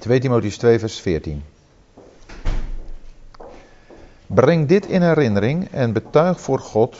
[0.00, 1.42] 2 Timotheüs 2 vers 14.
[4.26, 6.96] Breng dit in herinnering en betuig voor God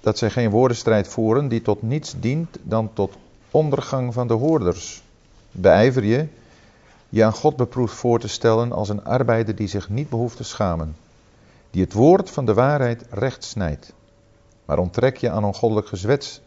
[0.00, 3.16] dat zij geen woordenstrijd voeren die tot niets dient dan tot
[3.50, 5.02] ondergang van de hoorders.
[5.50, 6.26] Beijver je
[7.08, 10.44] je aan God beproefd voor te stellen als een arbeider die zich niet behoeft te
[10.44, 10.96] schamen,
[11.70, 13.92] die het woord van de waarheid recht snijdt.
[14.64, 16.40] Maar onttrek je aan ongoddelijk gezwets,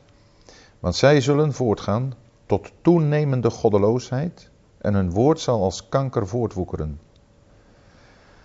[0.80, 2.14] want zij zullen voortgaan
[2.46, 4.52] tot toenemende goddeloosheid
[4.84, 7.00] en hun woord zal als kanker voortwoekeren.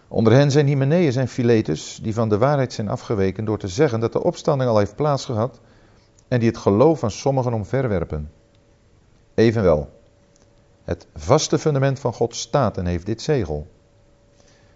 [0.08, 4.00] Onder hen zijn Hymenaeus en Philetus, die van de waarheid zijn afgeweken door te zeggen
[4.00, 5.60] dat de opstanding al heeft plaatsgehad
[6.28, 8.30] en die het geloof van sommigen omverwerpen.
[9.34, 9.90] Evenwel,
[10.84, 13.66] het vaste fundament van God staat en heeft dit zegel.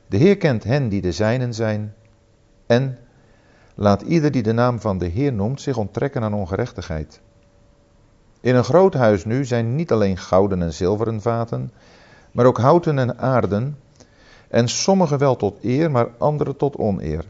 [0.06, 1.95] De Heer kent hen die de zijnen zijn
[2.66, 2.98] en
[3.74, 7.20] laat ieder die de naam van de Heer noemt zich onttrekken aan ongerechtigheid.
[8.42, 11.73] In een groot huis nu zijn niet alleen gouden en zilveren vaten,
[12.32, 13.78] maar ook houten en aarden,
[14.48, 17.24] en sommige wel tot eer, maar andere tot oneer.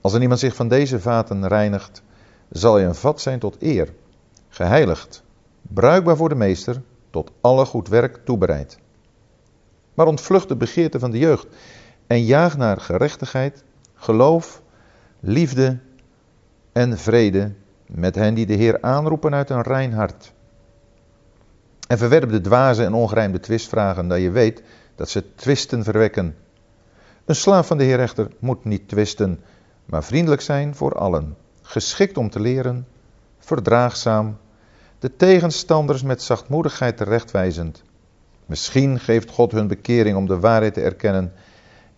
[0.00, 2.02] Als er iemand zich van deze vaten reinigt,
[2.50, 3.92] zal hij een vat zijn tot eer,
[4.48, 5.22] geheiligd,
[5.62, 8.78] bruikbaar voor de meester, tot alle goed werk toebereid.
[9.94, 11.46] Maar ontvlucht de begeerte van de jeugd
[12.06, 14.62] en jaag naar gerechtigheid, geloof,
[15.20, 15.78] liefde
[16.72, 17.52] en vrede
[17.94, 20.32] met hen die de Heer aanroepen uit een rein hart.
[21.88, 24.62] En verwerp de dwaze en ongerijmde twistvragen, dat je weet
[24.94, 26.36] dat ze twisten verwekken.
[27.24, 29.40] Een slaaf van de Heer echter moet niet twisten,
[29.84, 32.86] maar vriendelijk zijn voor allen, geschikt om te leren,
[33.38, 34.36] verdraagzaam,
[34.98, 37.82] de tegenstanders met zachtmoedigheid terechtwijzend.
[38.46, 41.32] Misschien geeft God hun bekering om de waarheid te erkennen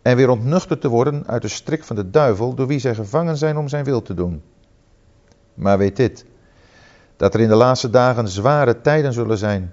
[0.02, 3.36] en weer ontnuchterd te worden uit de strik van de duivel door wie zij gevangen
[3.36, 4.42] zijn om zijn wil te doen.
[5.54, 6.26] Maar weet dit,
[7.16, 9.72] dat er in de laatste dagen zware tijden zullen zijn.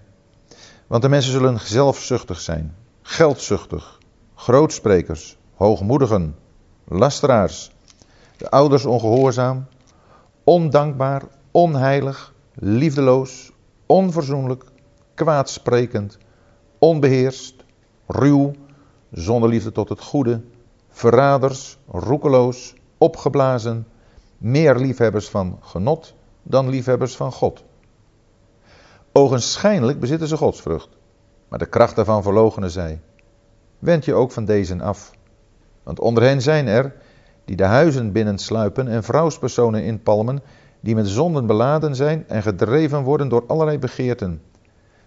[0.88, 4.00] Want de mensen zullen zelfzuchtig zijn, geldzuchtig,
[4.36, 6.36] grootsprekers, hoogmoedigen,
[6.88, 7.72] lasteraars,
[8.38, 9.66] de ouders ongehoorzaam,
[10.44, 13.52] ondankbaar, onheilig, liefdeloos,
[13.86, 14.64] onverzoenlijk,
[15.14, 16.18] kwaadsprekend,
[16.80, 17.64] onbeheerst,
[18.08, 18.52] ruw,
[19.12, 20.41] zonder liefde tot het goede,
[20.90, 23.88] verraders, roekeloos, opgeblazen,
[24.41, 26.13] meer liefhebbers van genot
[26.44, 27.63] dan liefhebbers van God.
[29.12, 30.90] Ogenschijnlijk bezitten ze godsvrucht,
[31.47, 33.02] maar de kracht daarvan verlogenen zij.
[33.79, 35.12] Wend je ook van deze af,
[35.84, 36.96] want onder hen zijn er
[37.46, 40.41] die de huizen binnensluipen en vrouwspersonen inpalmen,
[40.79, 44.41] die met zonden beladen zijn en gedreven worden door allerlei begeerten.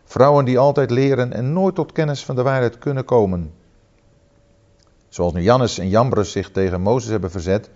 [0.05, 3.53] Vrouwen die altijd leren en nooit tot kennis van de waarheid kunnen komen.
[5.09, 7.71] Zoals nu Jannes en Jambres zich tegen Mozes hebben verzet,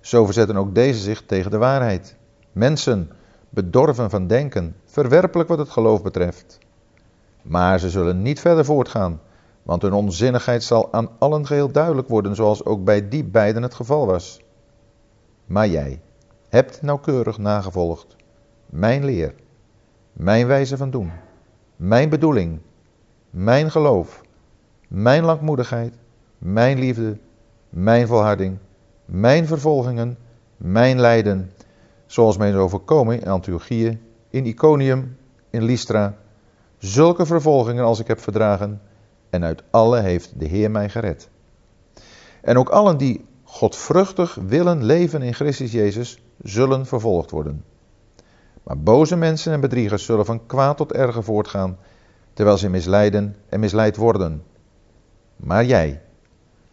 [0.00, 2.16] zo verzetten ook deze zich tegen de waarheid.
[2.52, 3.10] Mensen,
[3.48, 6.58] bedorven van denken, verwerpelijk wat het geloof betreft.
[7.42, 9.20] Maar ze zullen niet verder voortgaan,
[9.62, 13.74] want hun onzinnigheid zal aan allen geheel duidelijk worden, zoals ook bij die beiden het
[13.74, 14.40] geval was.
[15.46, 16.00] Maar jij
[16.48, 18.16] hebt nauwkeurig nagevolgd
[18.70, 19.34] mijn leer,
[20.12, 21.10] mijn wijze van doen,
[21.76, 22.60] mijn bedoeling,
[23.30, 24.20] mijn geloof,
[24.88, 25.94] mijn langmoedigheid,
[26.38, 27.18] mijn liefde,
[27.68, 28.58] mijn volharding
[29.10, 30.18] mijn vervolgingen,
[30.56, 31.52] mijn lijden,
[32.06, 35.16] zoals mij is overkomen in Antiochië, in Iconium,
[35.50, 36.16] in Lystra,
[36.78, 38.80] zulke vervolgingen als ik heb verdragen,
[39.30, 41.28] en uit alle heeft de Heer mij gered.
[42.40, 47.64] En ook allen die godvruchtig willen leven in Christus Jezus, zullen vervolgd worden.
[48.62, 51.78] Maar boze mensen en bedriegers zullen van kwaad tot erger voortgaan,
[52.32, 54.42] terwijl ze misleiden en misleid worden.
[55.36, 56.02] Maar jij,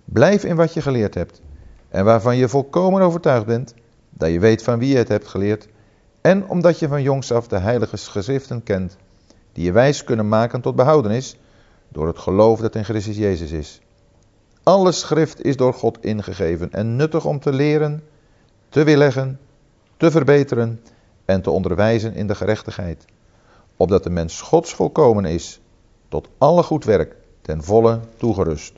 [0.05, 1.41] blijf in wat je geleerd hebt
[1.89, 3.73] en waarvan je volkomen overtuigd bent
[4.09, 5.67] dat je weet van wie je het hebt geleerd
[6.21, 8.97] en omdat je van jongs af de heilige geschriften kent,
[9.53, 11.37] die je wijs kunnen maken tot behoudenis
[11.89, 13.81] door het geloof dat in Christus Jezus is.
[14.63, 18.03] Alle schrift is door God ingegeven en nuttig om te leren,
[18.69, 19.39] te weerleggen,
[19.97, 20.81] te verbeteren
[21.25, 23.05] en te onderwijzen in de gerechtigheid,
[23.77, 25.59] opdat de mens Gods volkomen is,
[26.07, 28.73] tot alle goed werk, ten volle toegerust.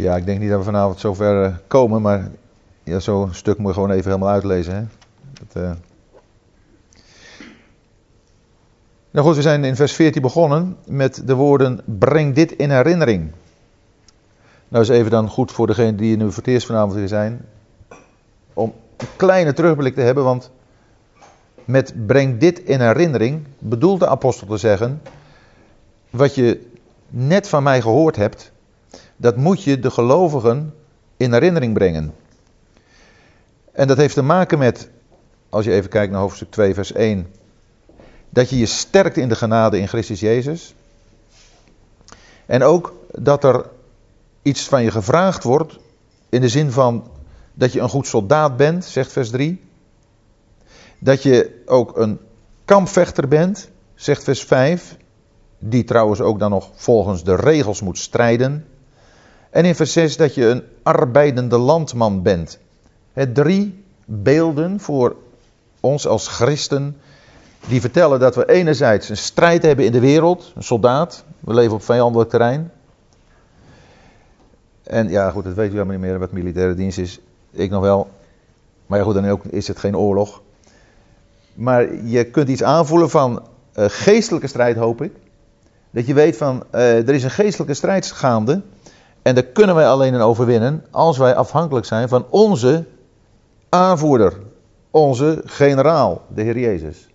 [0.00, 2.30] Ja, ik denk niet dat we vanavond zover uh, komen, maar
[2.82, 4.74] ja, zo'n stuk moet je gewoon even helemaal uitlezen.
[4.74, 4.82] Hè?
[5.32, 5.70] Dat, uh...
[9.10, 13.32] Nou goed, we zijn in vers 14 begonnen met de woorden breng dit in herinnering.
[14.68, 17.44] Nou is even dan goed voor degenen die nu voor het eerst vanavond weer zijn,
[18.54, 20.50] om een kleine terugblik te hebben, want
[21.64, 25.02] met breng dit in herinnering bedoelt de apostel te zeggen,
[26.10, 26.66] wat je
[27.08, 28.52] net van mij gehoord hebt,
[29.20, 30.74] dat moet je de gelovigen
[31.16, 32.14] in herinnering brengen.
[33.72, 34.90] En dat heeft te maken met,
[35.48, 37.26] als je even kijkt naar hoofdstuk 2, vers 1,
[38.28, 40.74] dat je je sterkt in de genade in Christus Jezus.
[42.46, 43.66] En ook dat er
[44.42, 45.78] iets van je gevraagd wordt
[46.28, 47.10] in de zin van
[47.54, 49.60] dat je een goed soldaat bent, zegt vers 3.
[50.98, 52.18] Dat je ook een
[52.64, 54.96] kampvechter bent, zegt vers 5.
[55.58, 58.66] Die trouwens ook dan nog volgens de regels moet strijden.
[59.50, 62.58] En in vers 6 dat je een arbeidende landman bent.
[63.12, 65.16] Het drie beelden voor
[65.80, 66.96] ons als christen.
[67.68, 70.52] Die vertellen dat we enerzijds een strijd hebben in de wereld.
[70.56, 71.24] Een soldaat.
[71.40, 72.70] We leven op vijandelijk terrein.
[74.82, 77.20] En ja, goed, dat weet u helemaal niet meer wat militaire dienst is.
[77.50, 78.08] Ik nog wel.
[78.86, 80.42] Maar ja, goed, dan ook is het geen oorlog.
[81.54, 83.42] Maar je kunt iets aanvoelen van
[83.78, 85.12] uh, geestelijke strijd, hoop ik.
[85.90, 88.62] Dat je weet van, uh, er is een geestelijke strijd gaande.
[89.22, 92.84] En daar kunnen wij alleen in overwinnen als wij afhankelijk zijn van onze
[93.68, 94.38] aanvoerder.
[94.90, 97.08] Onze generaal, de Heer Jezus.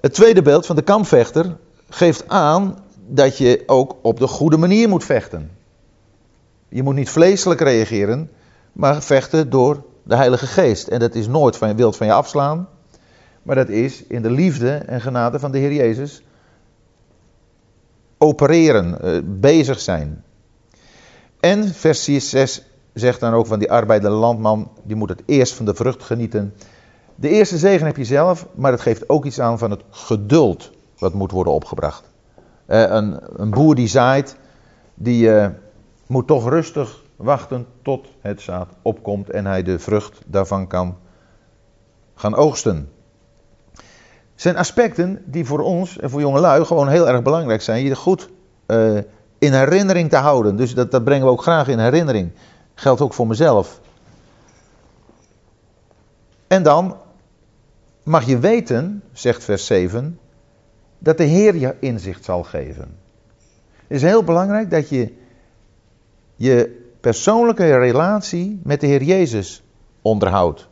[0.00, 1.56] Het tweede beeld van de kampvechter
[1.88, 5.50] geeft aan dat je ook op de goede manier moet vechten.
[6.68, 8.30] Je moet niet vleeselijk reageren,
[8.72, 10.88] maar vechten door de Heilige Geest.
[10.88, 12.68] En dat is nooit van je wild van je afslaan,
[13.42, 16.22] maar dat is in de liefde en genade van de Heer Jezus
[18.18, 20.24] opereren, eh, bezig zijn.
[21.40, 22.62] En vers 6
[22.92, 26.54] zegt dan ook van die arbeidende landman, die moet het eerst van de vrucht genieten.
[27.14, 30.70] De eerste zegen heb je zelf, maar het geeft ook iets aan van het geduld
[30.98, 32.04] wat moet worden opgebracht.
[32.66, 34.36] Eh, een, een, boer die zaait,
[34.94, 35.46] die uh,
[36.06, 40.96] moet toch rustig wachten tot het zaad opkomt en hij de vrucht daarvan kan
[42.14, 42.88] gaan oogsten.
[44.38, 47.84] Zijn aspecten die voor ons en voor jongelui gewoon heel erg belangrijk zijn.
[47.84, 48.28] Je goed
[48.66, 48.98] uh,
[49.38, 50.56] in herinnering te houden.
[50.56, 52.30] Dus dat, dat brengen we ook graag in herinnering.
[52.74, 53.80] Geldt ook voor mezelf.
[56.46, 56.96] En dan
[58.02, 60.18] mag je weten, zegt vers 7,
[60.98, 62.96] dat de Heer je inzicht zal geven.
[63.86, 65.14] Het is heel belangrijk dat je
[66.36, 69.62] je persoonlijke relatie met de Heer Jezus
[70.02, 70.68] onderhoudt.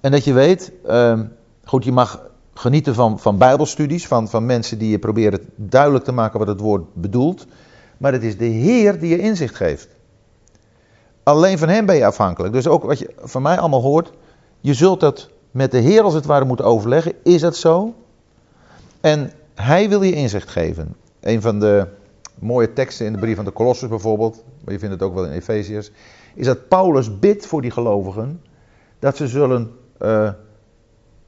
[0.00, 1.20] En dat je weet, uh,
[1.64, 6.12] goed, je mag genieten van, van bijbelstudies, van, van mensen die je proberen duidelijk te
[6.12, 7.46] maken wat het woord bedoelt.
[7.96, 9.88] Maar het is de Heer die je inzicht geeft.
[11.22, 12.52] Alleen van Hem ben je afhankelijk.
[12.52, 14.12] Dus ook wat je van mij allemaal hoort,
[14.60, 17.12] je zult dat met de Heer als het ware moeten overleggen.
[17.22, 17.94] Is dat zo?
[19.00, 20.96] En Hij wil je inzicht geven.
[21.20, 21.86] Een van de
[22.38, 25.24] mooie teksten in de brief van de Colossus bijvoorbeeld, maar je vindt het ook wel
[25.24, 25.90] in Efeziërs,
[26.34, 28.40] is dat Paulus bidt voor die gelovigen
[28.98, 29.72] dat ze zullen
[30.02, 30.30] uh,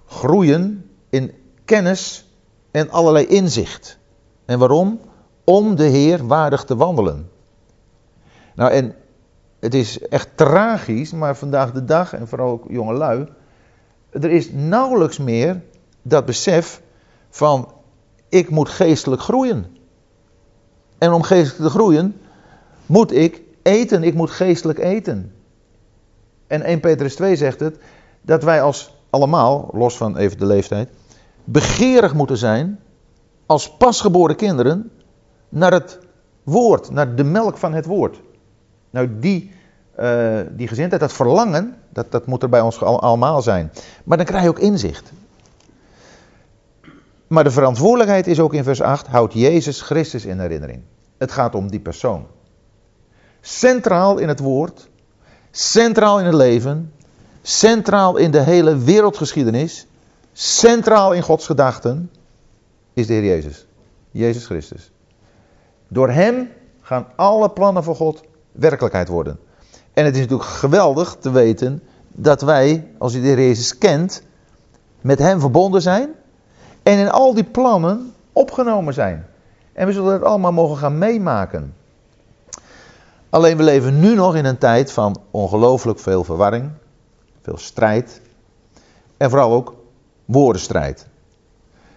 [0.07, 1.33] groeien in
[1.65, 2.31] kennis
[2.71, 3.99] en allerlei inzicht.
[4.45, 5.01] En waarom?
[5.45, 7.31] Om de Heer waardig te wandelen.
[8.55, 8.95] Nou, en
[9.61, 13.29] het is echt tragisch, maar vandaag de dag, en vooral ook jonge lui,
[14.11, 15.63] er is nauwelijks meer
[16.03, 16.83] dat besef
[17.31, 17.73] van
[18.29, 19.77] ik moet geestelijk groeien.
[20.99, 22.21] En om geestelijk te groeien
[22.87, 25.33] moet ik eten, ik moet geestelijk eten.
[26.47, 27.79] En 1 Petrus 2 zegt het,
[28.23, 30.91] dat wij als allemaal, los van even de leeftijd,
[31.45, 32.81] begeerig moeten zijn
[33.47, 34.91] als pasgeboren kinderen
[35.49, 35.99] naar het
[36.43, 38.21] woord, naar de melk van het woord.
[38.91, 39.53] Nou, die,
[40.01, 43.73] uh, die gezindheid, dat verlangen, dat, dat moet er bij ons allemaal zijn.
[44.05, 45.13] Maar dan krijg je ook inzicht.
[47.27, 50.83] Maar de verantwoordelijkheid is ook in vers 8, houdt Jezus Christus in herinnering.
[51.19, 52.27] Het gaat om die persoon.
[53.41, 54.89] Centraal in het woord,
[55.51, 56.93] centraal in het leven,
[57.49, 59.87] centraal in de hele wereldgeschiedenis,
[60.33, 62.11] centraal in Gods gedachten,
[62.93, 63.67] is de Heer Jezus.
[64.11, 64.91] Jezus Christus.
[65.89, 66.51] Door Hem
[66.81, 69.39] gaan alle plannen van God werkelijkheid worden.
[69.93, 74.23] En het is natuurlijk geweldig te weten dat wij, als je de Heer Jezus kent,
[75.01, 76.11] met Hem verbonden zijn
[76.83, 79.27] en in al die plannen opgenomen zijn.
[79.73, 81.75] En we zullen het allemaal mogen gaan meemaken.
[83.31, 86.71] Alleen we leven nu nog in een tijd van ongelooflijk veel verwarring,
[87.49, 88.21] veel strijd
[89.17, 89.75] en vooral ook
[90.25, 91.07] woordenstrijd.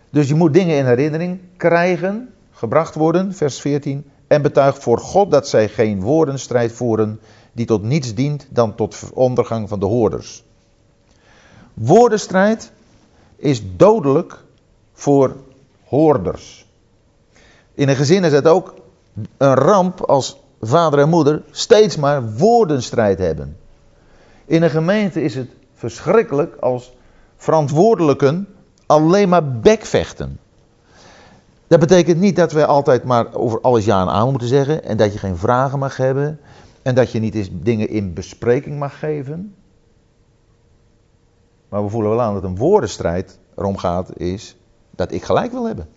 [0.09, 5.31] Dus je moet dingen in herinnering krijgen, gebracht worden, vers 14, en betuigt voor God
[5.31, 7.19] dat zij geen woordenstrijd voeren
[7.51, 10.43] die tot niets dient dan tot ondergang van de hoorders.
[11.73, 12.71] Woordenstrijd
[13.35, 14.43] is dodelijk
[14.93, 15.35] voor
[15.83, 16.65] hoorders.
[17.73, 18.73] In een gezin is het ook
[19.37, 23.57] een ramp als vader en moeder steeds maar woordenstrijd hebben.
[24.45, 26.93] In een gemeente is het verschrikkelijk als
[27.35, 28.47] verantwoordelijken
[28.85, 30.39] alleen maar bekvechten.
[31.67, 34.97] Dat betekent niet dat we altijd maar over alles ja en aan moeten zeggen en
[34.97, 36.39] dat je geen vragen mag hebben
[36.81, 39.55] en dat je niet eens dingen in bespreking mag geven.
[41.69, 44.55] Maar we voelen wel aan dat een woordenstrijd erom gaat is
[44.95, 45.87] dat ik gelijk wil hebben.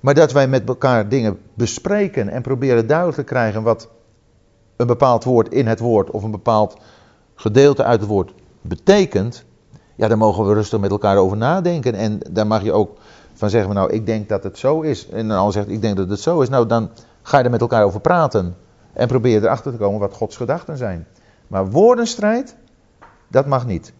[0.00, 3.88] Maar dat wij met elkaar dingen bespreken en proberen duidelijk te krijgen wat
[4.82, 6.76] een bepaald woord in het woord of een bepaald
[7.34, 9.44] gedeelte uit het woord betekent,
[9.94, 11.94] ja, daar mogen we rustig met elkaar over nadenken.
[11.94, 12.98] En daar mag je ook
[13.34, 15.08] van zeggen, nou, ik denk dat het zo is.
[15.08, 16.48] En dan ander zegt, ik denk dat het zo is.
[16.48, 16.90] Nou, dan
[17.22, 18.56] ga je er met elkaar over praten.
[18.92, 21.06] En probeer erachter te komen wat Gods gedachten zijn.
[21.46, 22.56] Maar woordenstrijd,
[23.28, 23.92] dat mag niet.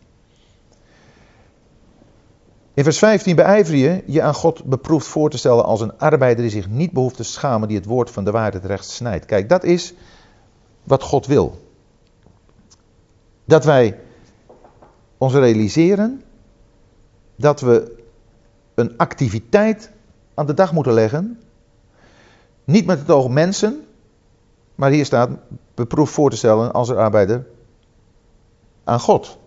[2.74, 6.42] In vers 15 beijver je je aan God beproefd voor te stellen als een arbeider
[6.42, 9.24] die zich niet behoeft te schamen, die het woord van de waarheid recht snijdt.
[9.24, 9.94] Kijk, dat is
[10.84, 11.60] wat God wil.
[13.44, 14.00] Dat wij
[15.18, 16.22] ons realiseren
[17.36, 18.04] dat we
[18.74, 19.90] een activiteit
[20.34, 21.40] aan de dag moeten leggen.
[22.64, 23.86] Niet met het oog mensen,
[24.74, 25.30] maar hier staat
[25.74, 27.46] beproefd voor te stellen als een arbeider
[28.84, 29.38] aan God.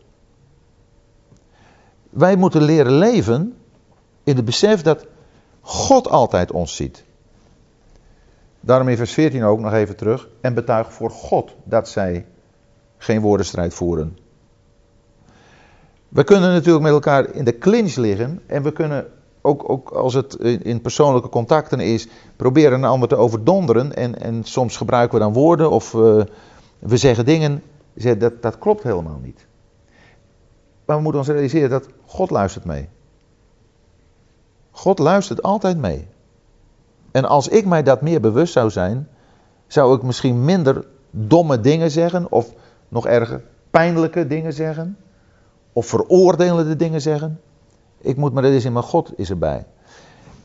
[2.09, 3.55] Wij moeten leren leven
[4.23, 5.05] in het besef dat
[5.61, 7.04] God altijd ons ziet.
[8.65, 10.29] Daarom in vers 14 ook nog even terug.
[10.41, 12.25] En betuig voor God dat zij
[12.97, 14.17] geen woordenstrijd voeren.
[16.09, 18.41] We kunnen natuurlijk met elkaar in de clinch liggen.
[18.45, 19.07] En we kunnen
[19.41, 23.95] ook, ook als het in persoonlijke contacten is, proberen een ander te overdonderen.
[23.95, 26.23] En, en soms gebruiken we dan woorden of uh,
[26.79, 27.63] we zeggen dingen.
[28.17, 29.47] Dat, dat klopt helemaal niet.
[30.85, 32.89] Maar we moeten ons realiseren dat God luistert mee.
[34.71, 36.07] God luistert altijd mee.
[37.15, 39.07] En als ik mij dat meer bewust zou zijn,
[39.67, 42.53] zou ik misschien minder domme dingen zeggen, of
[42.87, 44.97] nog erger, pijnlijke dingen zeggen,
[45.73, 47.41] of veroordelende dingen zeggen.
[47.97, 49.65] Ik moet maar eens in mijn God is erbij.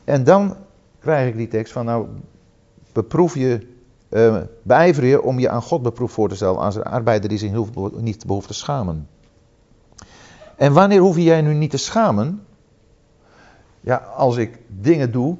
[0.04, 0.56] En dan
[1.00, 2.06] krijg ik die tekst van, nou,
[2.92, 3.66] beproef je,
[4.10, 7.38] uh, beijver je om je aan God beproef voor te stellen, als een arbeider die
[7.38, 7.52] zich
[7.96, 9.08] niet behoeft te schamen.
[10.56, 12.42] En wanneer hoef jij nu niet te schamen?
[13.80, 15.36] Ja, als ik dingen doe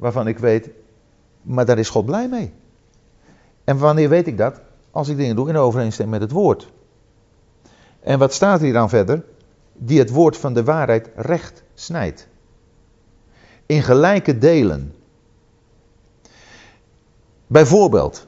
[0.00, 0.70] waarvan ik weet,
[1.42, 2.52] maar daar is God blij mee.
[3.64, 4.60] En wanneer weet ik dat?
[4.90, 6.72] Als ik dingen doe in overeenstemming met het woord.
[8.00, 9.24] En wat staat hier dan verder?
[9.72, 12.28] Die het woord van de waarheid recht snijdt.
[13.66, 14.94] In gelijke delen.
[17.46, 18.26] Bijvoorbeeld,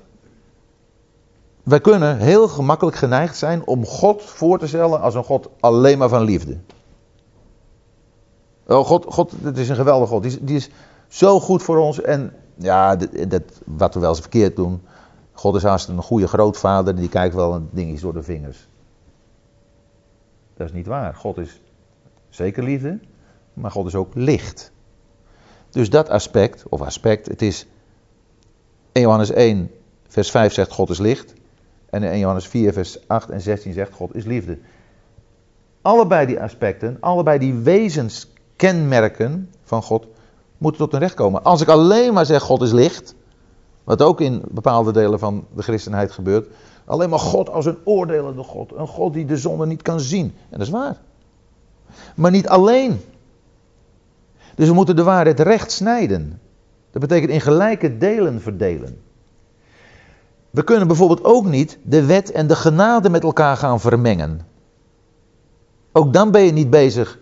[1.63, 5.99] wij kunnen heel gemakkelijk geneigd zijn om God voor te stellen als een God alleen
[5.99, 6.59] maar van liefde.
[8.67, 10.23] Oh, God, God, het is een geweldige God.
[10.23, 10.71] Die die is
[11.13, 12.01] zo goed voor ons.
[12.01, 14.83] En ja, dat, wat we wel eens verkeerd doen.
[15.33, 16.97] God is haast een goede grootvader.
[16.97, 18.69] Die kijkt wel een dingetje door de vingers.
[20.57, 21.15] Dat is niet waar.
[21.15, 21.61] God is
[22.29, 22.99] zeker liefde.
[23.55, 24.73] Maar God is ook licht.
[25.71, 27.67] Dus dat aspect, of aspect, het is
[28.93, 29.71] 1 Johannes 1,
[30.09, 31.35] vers 5 zegt God is licht.
[31.91, 34.59] En in Johannes 4, vers 8 en 16 zegt God is liefde.
[35.83, 40.07] Allebei die aspecten, allebei die wezenskenmerken van God
[40.63, 41.45] moeten tot een recht komen.
[41.45, 43.15] Als ik alleen maar zeg God is licht,
[43.85, 46.49] wat ook in bepaalde delen van de christenheid gebeurt,
[46.85, 50.25] alleen maar God als een oordelende God, een God die de zonde niet kan zien.
[50.25, 50.97] En dat is waar.
[52.15, 53.01] Maar niet alleen.
[54.55, 56.41] Dus we moeten de waarheid recht snijden.
[56.91, 59.01] Dat betekent in gelijke delen verdelen.
[60.51, 64.47] We kunnen bijvoorbeeld ook niet de wet en de genade met elkaar gaan vermengen.
[65.93, 67.19] Ook dan ben je niet bezig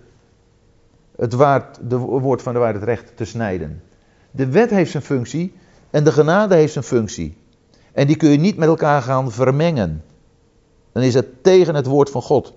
[1.21, 3.83] het waard, de woord van de waarheid recht te snijden.
[4.31, 5.55] De wet heeft zijn functie
[5.91, 7.37] en de genade heeft zijn functie.
[7.93, 10.05] En die kun je niet met elkaar gaan vermengen.
[10.93, 12.55] Dan is het tegen het woord van God.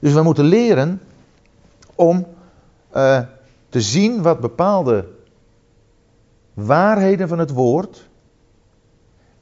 [0.00, 1.00] Dus we moeten leren
[1.94, 2.26] om
[2.96, 3.20] uh,
[3.68, 5.08] te zien wat bepaalde
[6.54, 8.08] waarheden van het woord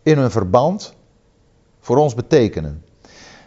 [0.02, 0.94] in hun verband
[1.80, 2.84] voor ons betekenen.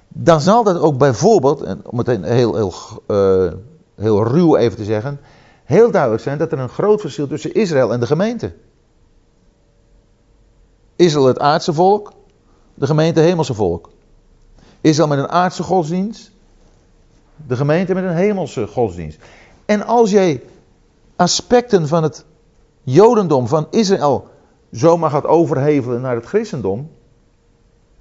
[0.08, 2.74] Dan zal dat ook bijvoorbeeld, om het heel, heel,
[3.08, 3.54] uh,
[3.96, 5.20] heel ruw even te zeggen,
[5.64, 8.54] heel duidelijk zijn dat er een groot verschil tussen Israël en de gemeente.
[10.96, 12.14] Israël het aardse volk,
[12.74, 13.90] de gemeente hemelse volk.
[14.82, 16.32] Israël met een aardse godsdienst,
[17.48, 19.20] de gemeente met een hemelse godsdienst.
[19.66, 20.44] En als jij
[21.16, 22.26] aspecten van het
[22.84, 24.28] Jodendom, van Israël,
[24.72, 26.90] zomaar gaat overhevelen naar het christendom,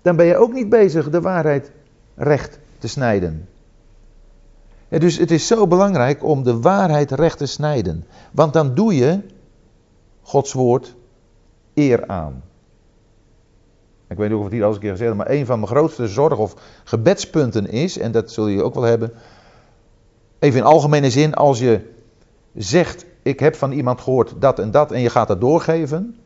[0.02, 1.70] dan ben je ook niet bezig de waarheid
[2.14, 3.48] recht te snijden.
[4.98, 8.06] Dus het is zo belangrijk om de waarheid recht te snijden.
[8.32, 9.20] Want dan doe je
[10.22, 10.94] Gods woord
[11.74, 12.42] eer aan.
[14.08, 15.58] Ik weet niet of het hier al eens een keer gezegd heb, maar een van
[15.58, 16.54] mijn grootste zorg of
[16.84, 19.12] gebedspunten is, en dat zul je ook wel hebben,
[20.38, 21.80] even in algemene zin, als je
[22.54, 26.18] zegt, ik heb van iemand gehoord dat en dat, en je gaat dat doorgeven,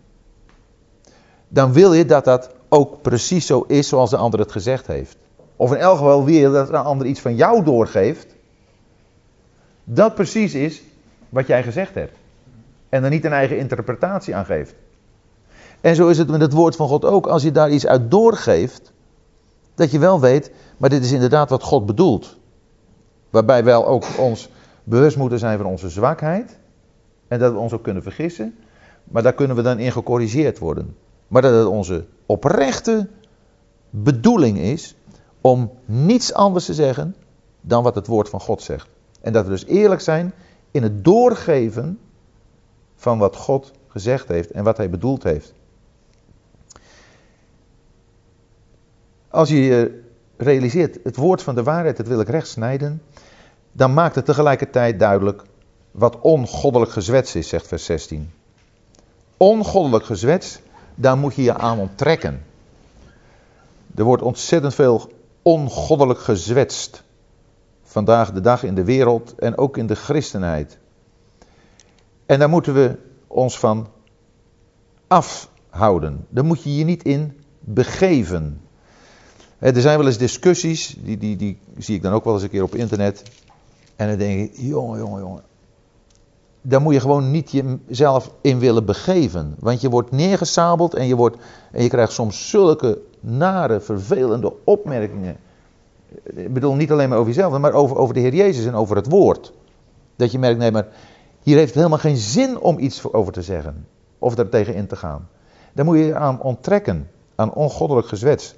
[1.48, 5.16] dan wil je dat dat ook precies zo is zoals de ander het gezegd heeft.
[5.56, 8.33] Of in elk geval wil je dat een ander iets van jou doorgeeft,
[9.84, 10.82] dat precies is
[11.28, 12.16] wat jij gezegd hebt.
[12.88, 14.74] En er niet een eigen interpretatie aan geeft.
[15.80, 17.26] En zo is het met het woord van God ook.
[17.26, 18.92] Als je daar iets uit doorgeeft,
[19.74, 22.36] dat je wel weet, maar dit is inderdaad wat God bedoelt.
[23.30, 24.48] Waarbij wel ook ons
[24.84, 26.58] bewust moeten zijn van onze zwakheid.
[27.28, 28.54] En dat we ons ook kunnen vergissen.
[29.04, 30.96] Maar daar kunnen we dan in gecorrigeerd worden.
[31.28, 33.08] Maar dat het onze oprechte
[33.90, 34.96] bedoeling is
[35.40, 37.16] om niets anders te zeggen
[37.60, 38.88] dan wat het woord van God zegt.
[39.24, 40.32] En dat we dus eerlijk zijn
[40.70, 41.98] in het doorgeven
[42.96, 45.52] van wat God gezegd heeft en wat hij bedoeld heeft.
[49.28, 50.02] Als je
[50.36, 53.02] realiseert, het woord van de waarheid, dat wil ik recht snijden,
[53.72, 55.42] dan maakt het tegelijkertijd duidelijk
[55.90, 58.30] wat ongoddelijk gezwets is, zegt vers 16.
[59.36, 60.58] Ongoddelijk gezwets,
[60.94, 62.42] daar moet je je aan onttrekken.
[63.94, 65.10] Er wordt ontzettend veel
[65.42, 67.03] ongoddelijk gezwetst.
[67.94, 70.78] Vandaag de dag in de wereld en ook in de christenheid.
[72.26, 73.88] En daar moeten we ons van
[75.06, 76.26] afhouden.
[76.28, 78.60] Daar moet je je niet in begeven.
[79.58, 82.48] Er zijn wel eens discussies, die, die, die zie ik dan ook wel eens een
[82.48, 83.22] keer op internet.
[83.96, 85.42] En dan denk ik, jongen, jongen, jongen.
[86.62, 89.56] Daar moet je gewoon niet jezelf in willen begeven.
[89.58, 91.36] Want je wordt neergesabeld en je, wordt,
[91.72, 95.36] en je krijgt soms zulke nare, vervelende opmerkingen.
[96.22, 98.96] Ik bedoel niet alleen maar over jezelf, maar over, over de Heer Jezus en over
[98.96, 99.52] het woord.
[100.16, 100.86] Dat je merkt, nee, maar
[101.42, 103.86] hier heeft het helemaal geen zin om iets over te zeggen.
[104.18, 105.28] Of er tegen in te gaan.
[105.72, 108.54] Daar moet je je aan onttrekken, aan ongoddelijk gezwets.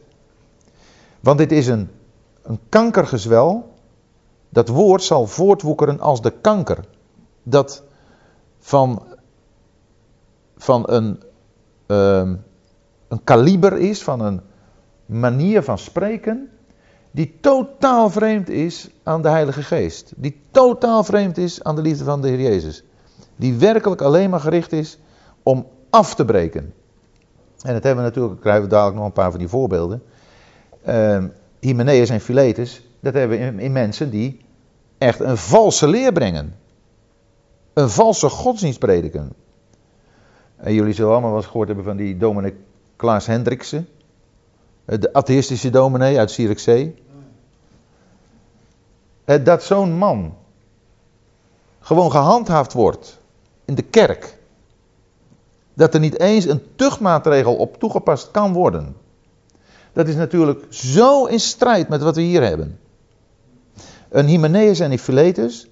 [1.21, 1.91] Want dit is een,
[2.43, 3.75] een kankergezwel.
[4.49, 6.85] Dat woord zal voortwoekeren als de kanker.
[7.43, 7.83] Dat
[8.59, 9.03] van,
[10.57, 11.23] van een,
[11.87, 12.33] uh,
[13.09, 14.41] een kaliber is, van een
[15.07, 16.51] manier van spreken.
[17.17, 20.13] Die totaal vreemd is aan de Heilige Geest.
[20.17, 22.85] Die totaal vreemd is aan de liefde van de Heer Jezus.
[23.37, 24.99] Die werkelijk alleen maar gericht is
[25.43, 26.75] om af te breken.
[27.63, 30.03] En dat hebben we natuurlijk, krijgen we dadelijk nog een paar van die voorbeelden.
[30.89, 31.25] Uh,
[31.61, 34.41] Hymenaeus en Philetus, dat hebben we in, in, mensen die
[34.99, 36.55] echt een valse leer brengen.
[37.73, 39.33] Een valse godsdienst prediken.
[40.57, 42.55] En jullie zullen allemaal wel eens gehoord hebben van die dominee
[42.97, 43.89] Klaas Hendriksen.
[44.85, 47.05] De atheïstische dominee uit Zierikzee.
[49.27, 50.35] Dat zo'n man
[51.81, 53.19] gewoon gehandhaafd wordt
[53.65, 54.39] in de kerk.
[55.75, 58.97] Dat er niet eens een tuchtmaatregel op toegepast kan worden.
[59.93, 62.79] Dat is natuurlijk zo in strijd met wat we hier hebben.
[64.09, 65.69] Een Hymenaeus en een Philetus,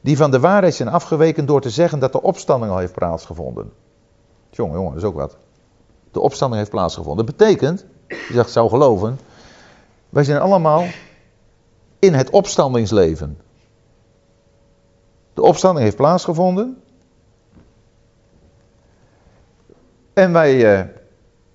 [0.00, 3.72] die van de waarheid zijn afgeweken door te zeggen dat de opstanding al heeft plaatsgevonden.
[4.50, 5.36] Jongen, jongen, dat is ook wat.
[6.12, 7.26] De opstanding heeft plaatsgevonden.
[7.26, 9.18] Dat betekent, je zegt zou geloven,
[10.08, 10.84] wij zijn allemaal
[11.98, 13.38] in het opstandingsleven.
[15.34, 16.82] De opstanding heeft plaatsgevonden.
[20.12, 20.86] En wij uh,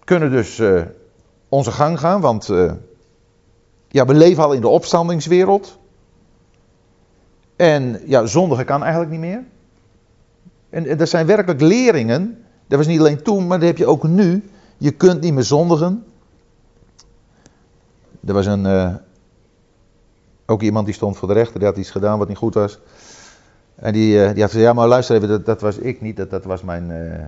[0.03, 0.82] kunnen dus uh,
[1.49, 2.71] onze gang gaan, want uh,
[3.88, 5.79] ja, we leven al in de opstandingswereld.
[7.56, 9.43] En ja, zondigen kan eigenlijk niet meer.
[10.69, 12.45] En, en dat zijn werkelijk leringen.
[12.67, 14.49] Dat was niet alleen toen, maar dat heb je ook nu.
[14.77, 16.06] Je kunt niet meer zondigen.
[18.25, 18.65] Er was een,
[20.45, 22.79] ook iemand die stond voor de rechter, die had iets gedaan wat niet goed was.
[23.75, 26.17] En die, uh, die had gezegd, ja maar luister even, dat, dat was ik niet,
[26.17, 27.25] dat, dat was mijn, uh,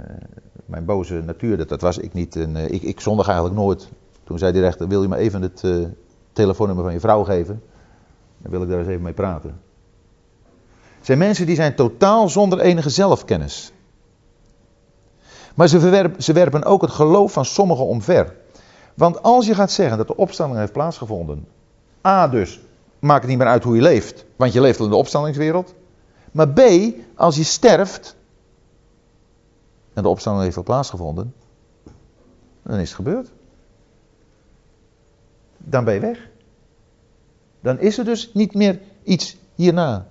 [0.66, 2.36] mijn boze natuur, dat, dat was ik niet.
[2.36, 3.90] En, ik, ik zondig eigenlijk nooit.
[4.24, 5.64] Toen zei die rechter, wil je me even het
[6.34, 7.62] telefoonnummer van je vrouw geven?
[8.38, 9.60] Dan wil ik daar eens even mee praten.
[10.98, 13.74] Het zijn mensen die zijn totaal zonder enige zelfkennis.
[15.56, 18.34] Maar ze, verwerpen, ze werpen ook het geloof van sommigen omver.
[18.94, 21.48] Want als je gaat zeggen dat de opstanding heeft plaatsgevonden.
[22.06, 22.60] A dus,
[23.06, 24.26] maakt het niet meer uit hoe je leeft.
[24.36, 25.74] Want je leeft al in de opstandingswereld.
[26.32, 26.62] Maar B,
[27.16, 28.16] als je sterft.
[29.94, 31.34] En de opstanding heeft al plaatsgevonden.
[32.64, 33.32] Dan is het gebeurd.
[35.58, 36.30] Dan ben je weg.
[37.60, 40.08] Dan is er dus niet meer iets hierna.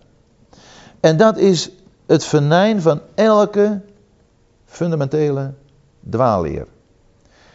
[1.00, 1.70] En dat is
[2.06, 3.80] het venijn van elke
[4.64, 5.52] fundamentele
[6.10, 6.66] dwaalleer.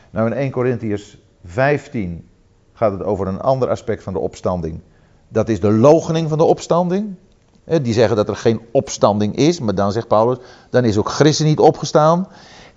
[0.10, 2.30] Nou, in 1 Corinthians 15
[2.74, 4.80] gaat het over een ander aspect van de opstanding.
[5.30, 7.16] Dat is de logening van de opstanding.
[7.82, 10.38] Die zeggen dat er geen opstanding is, maar dan zegt Paulus,
[10.70, 12.28] dan is ook Christus niet opgestaan.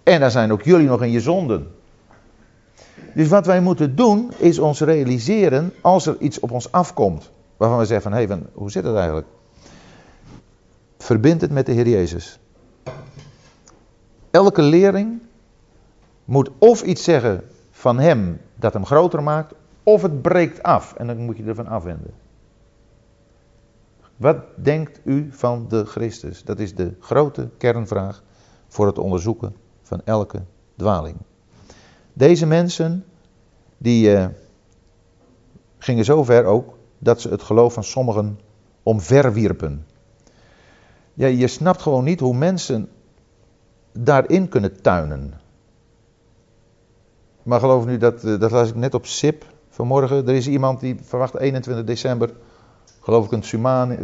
[0.03, 1.67] En dan zijn ook jullie nog in je zonden.
[3.15, 7.31] Dus wat wij moeten doen, is ons realiseren als er iets op ons afkomt.
[7.57, 9.27] Waarvan we zeggen van, hé, hoe zit het eigenlijk?
[10.99, 12.39] Verbind het met de Heer Jezus.
[14.31, 15.23] Elke leerling
[16.25, 21.07] moet of iets zeggen van hem dat hem groter maakt, of het breekt af en
[21.07, 22.22] dan moet je ervan afwenden.
[24.23, 26.45] Wat denkt u van de Christus?
[26.45, 28.23] Dat is de grote kernvraag
[28.69, 30.43] voor het onderzoeken van elke
[30.77, 31.17] dwaling.
[32.13, 33.05] Deze mensen
[33.79, 34.27] die uh,
[35.79, 38.39] gingen zover ook dat ze het geloof van sommigen
[38.83, 39.87] omverwierpen.
[41.15, 42.89] Ja, je snapt gewoon niet hoe mensen
[43.93, 45.41] daarin kunnen tuinen.
[47.43, 50.29] Maar geloof nu, dat, eh, dat las ik net op SIP vanmorgen.
[50.29, 52.31] Er is iemand die verwacht 21 december,
[53.03, 54.03] geloof ik, een, tsunami, eh,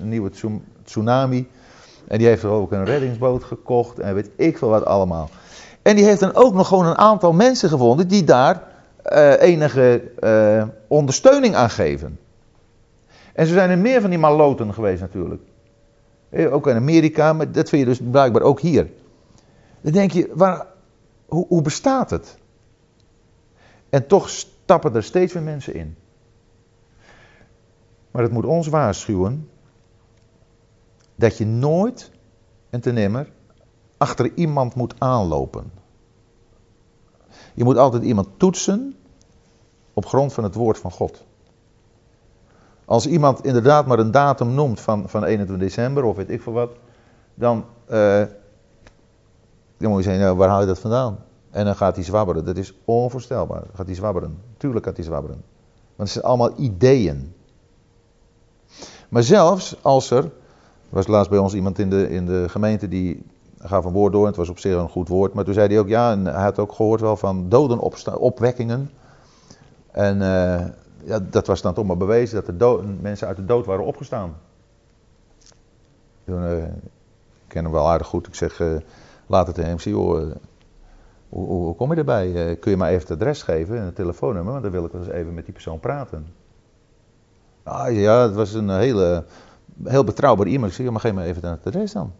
[0.00, 0.30] een nieuwe
[0.84, 1.48] tsunami.
[2.08, 5.28] En die heeft geloof ik een reddingsboot gekocht en weet ik veel wat allemaal.
[5.82, 8.62] En die heeft dan ook nog gewoon een aantal mensen gevonden die daar
[9.12, 10.02] uh, enige
[10.88, 12.18] ondersteuning aan geven.
[13.32, 15.42] En zo zijn er meer van die maloten geweest natuurlijk.
[16.50, 18.90] Ook in Amerika, maar dat vind je dus blijkbaar ook hier.
[19.80, 20.66] Dan denk je, waar,
[21.26, 22.36] hoe, hoe bestaat het?
[23.90, 25.96] En toch stappen er steeds meer mensen in.
[28.10, 29.48] Maar het moet ons waarschuwen
[31.14, 32.10] dat je nooit
[32.70, 33.32] en te nimmer
[33.96, 35.72] achter iemand moet aanlopen.
[37.54, 38.94] Je moet altijd iemand toetsen
[39.92, 41.24] op grond van het woord van God.
[42.84, 46.52] Als iemand inderdaad maar een datum noemt van, van 21 december of weet ik veel
[46.52, 46.70] wat,
[47.34, 48.22] dan, uh,
[49.76, 51.18] dan moet je zeggen, nou, waar haal je dat vandaan?
[51.50, 52.44] En dan gaat hij zwabberen.
[52.44, 53.62] Dat is onvoorstelbaar.
[53.74, 54.42] gaat hij zwabberen.
[54.56, 55.42] Tuurlijk gaat hij zwabberen.
[55.96, 57.34] Want het zijn allemaal ideeën.
[59.10, 60.30] Maar zelfs als er, er
[60.88, 63.26] was laatst bij ons iemand in de, in de gemeente die
[63.58, 64.22] gaf een woord door.
[64.22, 65.32] En het was op zich een goed woord.
[65.32, 68.90] Maar toen zei hij ook, ja, en hij had ook gehoord wel van dodenopwekkingen.
[69.90, 70.66] En uh,
[71.04, 74.36] ja, dat was dan toch maar bewezen dat de mensen uit de dood waren opgestaan.
[76.24, 76.34] Ik
[77.46, 78.26] ken hem wel aardig goed.
[78.26, 78.76] Ik zeg, uh,
[79.26, 80.32] laat het hem zien, joh,
[81.28, 82.56] hoe, hoe, kom je erbij?
[82.60, 85.00] kun je maar even het adres geven en het telefoonnummer, want dan wil ik wel
[85.00, 86.39] eens even met die persoon praten.
[87.62, 89.24] Ah, ja, het was een hele,
[89.84, 90.70] heel betrouwbaar iemand.
[90.70, 92.12] Ik zeg, maar geef me even het adres dan.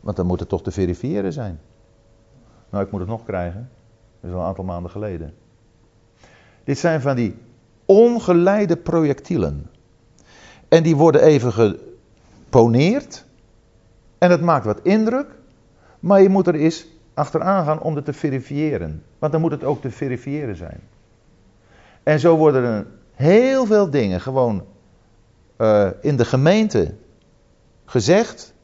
[0.00, 1.60] Want dan moet het toch te verifiëren zijn.
[2.70, 3.70] Nou, ik moet het nog krijgen.
[4.20, 5.34] Dat is al een aantal maanden geleden.
[6.64, 7.36] Dit zijn van die
[7.84, 9.70] ongeleide projectielen.
[10.68, 13.24] En die worden even geponeerd.
[14.18, 15.26] En het maakt wat indruk.
[16.00, 19.02] Maar je moet er eens achteraan gaan om het te verifiëren.
[19.18, 20.80] Want dan moet het ook te verifiëren zijn.
[22.02, 24.64] En zo worden er heel veel dingen gewoon
[25.58, 26.94] uh, in de gemeente
[27.84, 28.54] gezegd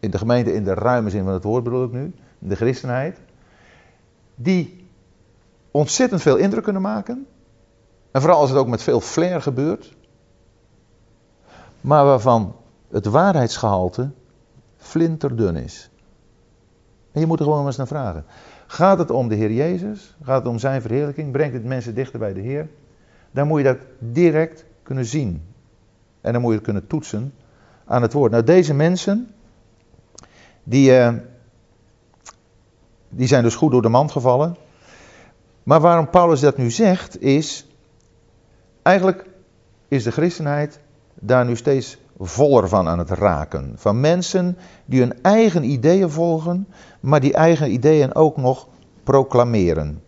[0.00, 2.56] in de gemeente in de ruime zin van het woord bedoel ik nu, in de
[2.56, 3.18] christenheid,
[4.34, 4.86] die
[5.70, 7.26] ontzettend veel indruk kunnen maken.
[8.10, 9.96] En vooral als het ook met veel flair gebeurt.
[11.80, 12.56] Maar waarvan
[12.90, 14.10] het waarheidsgehalte
[14.76, 15.90] flinterdun is.
[17.12, 18.24] En je moet er gewoon eens naar vragen.
[18.66, 20.16] Gaat het om de Heer Jezus?
[20.22, 21.32] Gaat het om zijn verheerlijking?
[21.32, 22.68] Brengt het mensen dichter bij de Heer?
[23.30, 25.42] Dan moet je dat direct kunnen zien.
[26.20, 27.34] En dan moet je het kunnen toetsen
[27.84, 28.30] aan het woord.
[28.30, 29.30] Nou, deze mensen,
[30.62, 31.12] die, uh,
[33.08, 34.56] die zijn dus goed door de mand gevallen.
[35.62, 37.66] Maar waarom Paulus dat nu zegt, is.
[38.82, 39.24] Eigenlijk
[39.88, 40.80] is de christenheid
[41.14, 43.72] daar nu steeds voller van aan het raken.
[43.76, 46.68] Van mensen die hun eigen ideeën volgen,
[47.00, 48.68] maar die eigen ideeën ook nog
[49.02, 50.02] proclameren.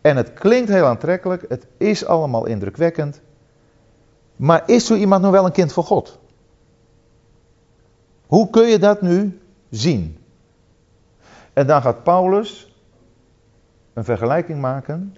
[0.00, 3.20] En het klinkt heel aantrekkelijk, het is allemaal indrukwekkend.
[4.36, 6.18] Maar is zo iemand nou wel een kind van God?
[8.26, 10.18] Hoe kun je dat nu zien.
[11.52, 12.74] En dan gaat Paulus
[13.92, 15.16] een vergelijking maken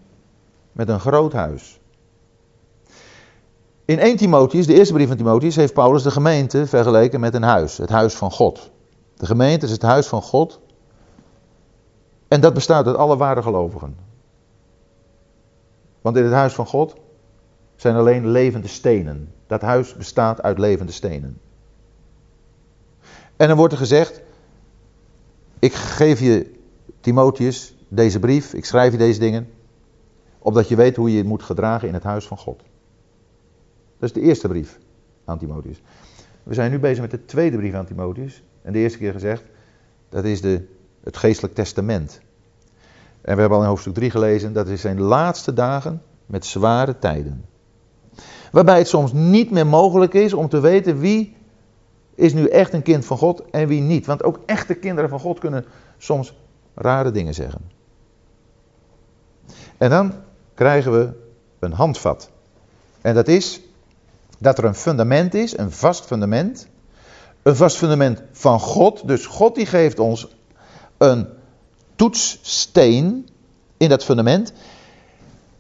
[0.73, 1.81] met een groot huis.
[3.85, 7.43] In 1 Timotheus, de eerste brief van Timotheus, heeft Paulus de gemeente vergeleken met een
[7.43, 8.71] huis, het huis van God.
[9.17, 10.61] De gemeente is het huis van God.
[12.29, 13.97] En dat bestaat uit alle ware gelovigen.
[16.03, 16.95] Want in het huis van God
[17.77, 19.33] zijn alleen levende stenen.
[19.47, 21.41] Dat huis bestaat uit levende stenen.
[23.37, 24.23] En dan wordt er gezegd,
[25.59, 26.51] ik geef je,
[27.01, 29.49] Timotheus, deze brief, ik schrijf je deze dingen,
[30.39, 32.63] opdat je weet hoe je je moet gedragen in het huis van God.
[33.99, 34.79] Dat is de eerste brief
[35.25, 35.83] aan Timotheus.
[36.43, 38.43] We zijn nu bezig met de tweede brief aan Timotheus.
[38.63, 39.45] En de eerste keer gezegd,
[40.09, 40.69] dat is de,
[41.05, 42.21] het geestelijk testament.
[43.23, 46.99] En we hebben al in hoofdstuk 3 gelezen, dat is zijn laatste dagen met zware
[46.99, 47.45] tijden.
[48.53, 51.37] Waarbij het soms niet meer mogelijk is om te weten wie
[52.15, 54.07] is nu echt een kind van God en wie niet.
[54.07, 55.65] Want ook echte kinderen van God kunnen
[55.99, 56.37] soms
[56.75, 57.61] rare dingen zeggen.
[59.79, 60.13] En dan
[60.55, 61.13] krijgen we
[61.59, 62.31] een handvat.
[63.01, 63.61] En dat is
[64.39, 66.69] dat er een fundament is, een vast fundament.
[67.43, 69.09] Een vast fundament van God.
[69.09, 70.37] Dus God die geeft ons
[70.99, 71.29] een
[71.97, 73.29] toetssteen
[73.77, 74.53] in dat fundament.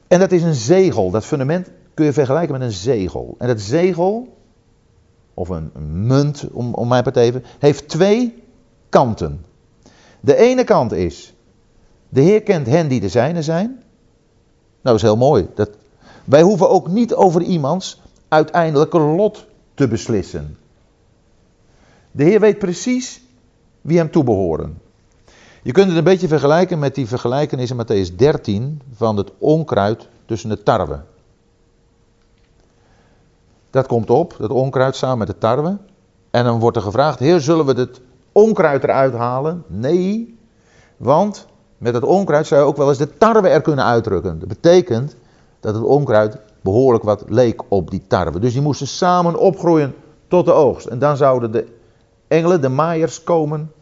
[0.09, 1.11] En dat is een zegel.
[1.11, 3.35] Dat fundament kun je vergelijken met een zegel.
[3.39, 4.29] En dat zegel
[5.35, 5.71] of een,
[6.07, 8.43] munt, om, om mijn part even, heeft twee
[8.89, 9.45] kanten.
[10.21, 11.35] De ene kant is,
[12.09, 13.67] de Heer kent hen die de zijne zijn.
[13.67, 13.81] Nou,
[14.83, 15.49] dat is heel mooi.
[15.55, 15.71] Dat,
[16.25, 20.57] wij hoeven ook niet over iemands uiteindelijke lot te beslissen.
[22.11, 23.23] De Heer weet precies
[23.81, 24.81] wie hem toebehoren.
[25.65, 30.09] Je kunt het een beetje vergelijken met die vergelijkenis in Matthäus 13 van het onkruid
[30.27, 31.01] tussen de tarwe.
[33.71, 35.79] Dat komt op, dat onkruid samen met de tarwe.
[36.31, 38.01] En dan wordt er gevraagd, heer, zullen we het
[38.33, 39.65] onkruid eruit halen?
[39.67, 40.39] Nee,
[40.97, 41.47] want
[41.79, 44.39] met het onkruid zou je ook wel eens de tarwe er kunnen uitdrukken.
[44.39, 45.17] Dat betekent
[45.61, 48.39] dat het onkruid behoorlijk wat leek op die tarwe.
[48.39, 49.95] Dus die moesten samen opgroeien
[50.29, 50.87] tot de oogst.
[50.87, 51.67] En dan zouden de
[52.29, 53.73] engelen, de maaiers, komen.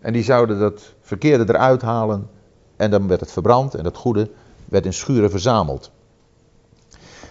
[0.00, 2.28] En die zouden dat verkeerde eruit halen.
[2.76, 4.30] En dan werd het verbrand en het goede
[4.64, 5.90] werd in schuren verzameld.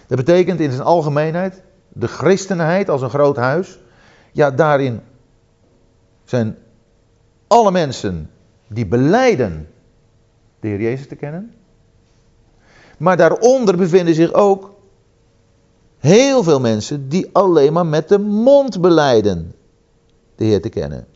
[0.06, 3.78] Dat betekent in zijn algemeenheid de christenheid als een groot huis.
[4.32, 5.00] Ja, daarin
[6.24, 6.56] zijn
[7.46, 8.30] alle mensen
[8.68, 9.68] die beleiden
[10.60, 11.54] de Heer Jezus te kennen.
[12.98, 14.74] Maar daaronder bevinden zich ook
[15.98, 19.54] heel veel mensen die alleen maar met de mond beleiden
[20.36, 21.06] de Heer te kennen.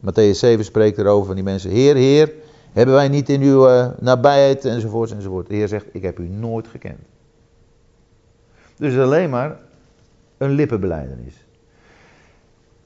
[0.00, 1.70] Matthäus 7 spreekt erover van die mensen.
[1.70, 2.32] Heer, Heer,
[2.72, 5.48] hebben wij niet in uw uh, nabijheid enzovoort enzovoort.
[5.48, 7.00] De Heer zegt, ik heb u nooit gekend.
[8.76, 9.58] Dus alleen maar
[10.36, 11.34] een lippenbeleidenis.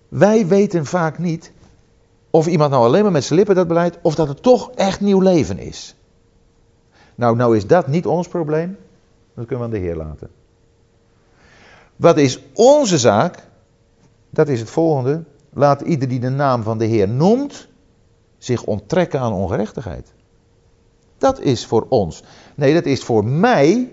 [0.08, 1.52] Wij weten vaak niet
[2.30, 5.00] of iemand nou alleen maar met zijn lippen dat beleidt, of dat het toch echt
[5.00, 5.96] nieuw leven is.
[7.14, 8.76] Nou, nou is dat niet ons probleem.
[9.34, 10.30] Dat kunnen we aan de Heer laten.
[11.96, 13.46] Wat is onze zaak?
[14.30, 15.24] Dat is het volgende.
[15.54, 17.68] Laat ieder die de naam van de Heer noemt,
[18.38, 20.12] zich onttrekken aan ongerechtigheid.
[21.18, 22.22] Dat is voor ons.
[22.54, 23.92] Nee, dat is voor mij.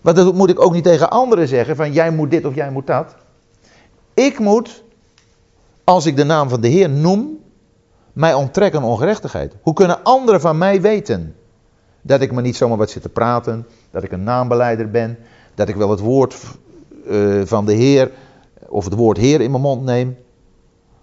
[0.00, 2.70] Want dat moet ik ook niet tegen anderen zeggen: van jij moet dit of jij
[2.70, 3.14] moet dat.
[4.14, 4.82] Ik moet,
[5.84, 7.38] als ik de naam van de Heer noem,
[8.12, 9.54] mij onttrekken aan ongerechtigheid.
[9.62, 11.34] Hoe kunnen anderen van mij weten
[12.02, 15.18] dat ik me niet zomaar wat zit te praten, dat ik een naambeleider ben,
[15.54, 16.36] dat ik wel het woord
[17.06, 18.10] uh, van de Heer
[18.68, 20.16] of het woord Heer in mijn mond neem?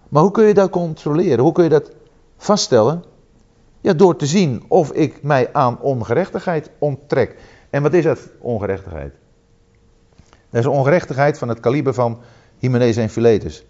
[0.10, 1.40] Maar hoe kun je dat controleren?
[1.40, 1.92] Hoe kun je dat
[2.38, 3.04] vaststellen?
[3.82, 7.36] Ja, door te zien of ik mij aan ongerechtigheid onttrek.
[7.70, 9.14] En wat is dat, ongerechtigheid?
[10.50, 12.20] Dat is ongerechtigheid van het kaliber van
[12.60, 13.66] Hymenaeus en Philetus.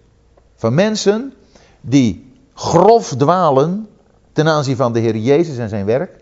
[0.55, 1.33] Van mensen
[1.81, 3.87] die grof dwalen
[4.31, 6.17] ten aanzien van de Heer Jezus en zijn werk.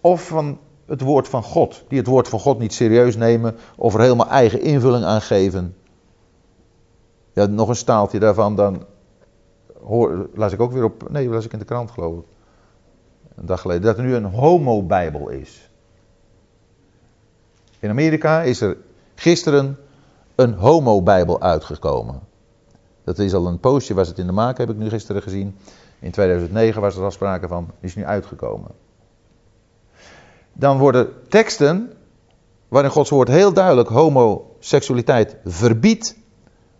[0.00, 3.94] Of van het woord van God, die het woord van God niet serieus nemen of
[3.94, 5.76] er helemaal eigen invulling aan geven.
[7.34, 8.84] Ja, nog een staaltje daarvan, dan
[9.82, 12.24] hoor, las ik ook weer op, nee, las ik in de krant geloof ik.
[13.34, 15.70] Een dag geleden, dat er nu een homo-bijbel is.
[17.78, 18.76] In Amerika is er
[19.14, 19.78] gisteren
[20.34, 22.20] een homo-bijbel uitgekomen.
[23.04, 25.56] Dat is al een poosje, was het in de maak, heb ik nu gisteren gezien.
[25.98, 28.70] In 2009 was er al sprake van, is nu uitgekomen.
[30.52, 31.92] Dan worden teksten
[32.68, 36.16] waarin Gods woord heel duidelijk homoseksualiteit verbiedt,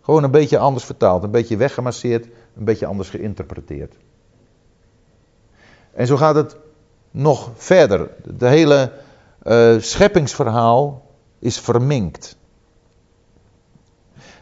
[0.05, 2.25] gewoon een beetje anders vertaald, een beetje weggemasseerd,
[2.57, 3.95] een beetje anders geïnterpreteerd.
[5.93, 6.57] En zo gaat het
[7.11, 8.09] nog verder.
[8.37, 8.91] De hele
[9.43, 12.37] uh, scheppingsverhaal is verminkt.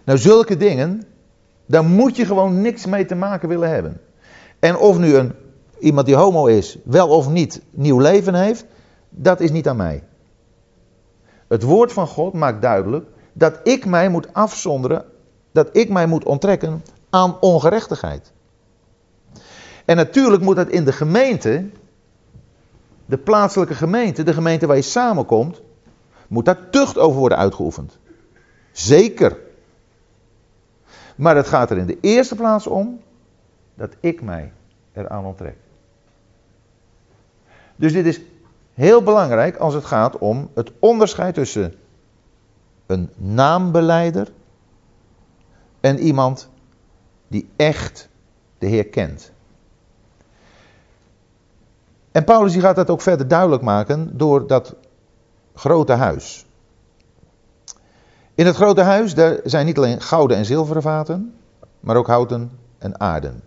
[0.04, 1.04] Nou, zulke dingen,
[1.66, 4.02] daar moet je gewoon niks mee te maken willen hebben.
[4.60, 5.34] En of nu een,
[5.80, 8.66] iemand die homo is, wel of niet nieuw leven heeft,
[9.10, 10.04] dat is niet aan mij.
[11.48, 15.06] Het woord van God maakt duidelijk dat ik mij moet afzonderen,
[15.54, 18.32] dat ik mij moet onttrekken aan ongerechtigheid.
[19.86, 21.70] En natuurlijk moet dat in de gemeente,
[23.06, 25.62] de plaatselijke gemeente, de gemeente waar je samenkomt,
[26.28, 27.98] moet daar tucht over worden uitgeoefend.
[28.72, 29.38] Zeker.
[31.16, 33.02] Maar het gaat er in de eerste plaats om
[33.76, 34.52] dat ik mij
[34.94, 35.56] eraan onttrek.
[37.76, 38.22] Dus dit is
[38.74, 41.74] heel belangrijk als het gaat om het onderscheid tussen
[42.86, 44.28] een naambeleider
[45.84, 46.50] en iemand
[47.28, 48.10] die echt
[48.58, 49.32] de Heer kent.
[52.12, 54.76] En Paulus die gaat dat ook verder duidelijk maken door dat
[55.54, 56.46] grote huis.
[58.36, 61.36] In het grote huis daar zijn niet alleen gouden en zilveren vaten,
[61.80, 63.44] maar ook houten en aarden.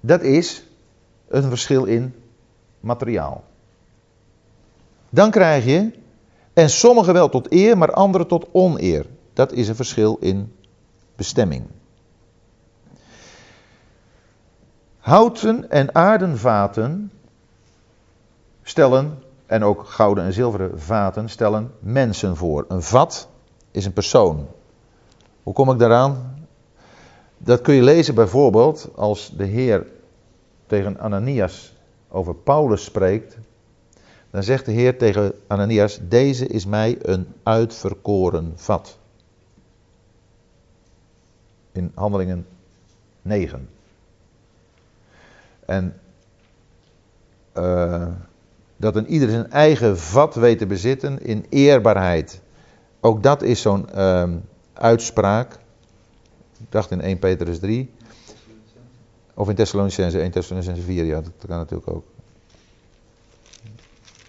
[0.00, 0.64] Dat is
[1.28, 2.14] een verschil in
[2.80, 3.44] materiaal.
[5.10, 6.02] Dan krijg je,
[6.54, 9.06] en sommigen wel tot eer, maar anderen tot oneer.
[9.32, 10.54] Dat is een verschil in
[11.16, 11.66] bestemming.
[14.98, 17.12] Houten en aardenvaten
[18.62, 22.64] stellen, en ook gouden en zilveren vaten stellen mensen voor.
[22.68, 23.28] Een vat
[23.70, 24.46] is een persoon.
[25.42, 26.46] Hoe kom ik daaraan?
[27.38, 29.86] Dat kun je lezen bijvoorbeeld als de Heer
[30.66, 31.76] tegen Ananias
[32.08, 33.36] over Paulus spreekt.
[34.34, 38.98] Dan zegt de Heer tegen Ananias: Deze is mij een uitverkoren vat.
[41.72, 42.46] In handelingen
[43.22, 43.68] 9.
[45.66, 46.00] En
[47.56, 48.06] uh,
[48.76, 52.40] dat een ieder zijn eigen vat weet te bezitten in eerbaarheid.
[53.00, 54.30] Ook dat is zo'n uh,
[54.72, 55.58] uitspraak.
[56.58, 57.90] Ik dacht in 1 Petrus 3.
[59.34, 62.04] Of in Thessalonicense 1 Thessalonicense 4, ja, dat kan natuurlijk ook.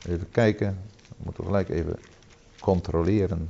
[0.07, 0.77] Even kijken.
[1.07, 1.99] We moeten gelijk even
[2.59, 3.49] controleren.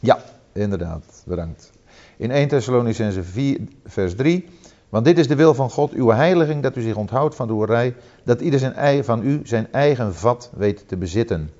[0.00, 1.22] Ja, inderdaad.
[1.26, 1.72] Bedankt.
[2.16, 4.48] In 1 Thessalonicense 4, vers 3.
[4.88, 7.52] Want dit is de wil van God, uw heiliging, dat u zich onthoudt van de
[7.52, 11.50] hoerij, dat ieder zijn, van u zijn eigen vat weet te bezitten.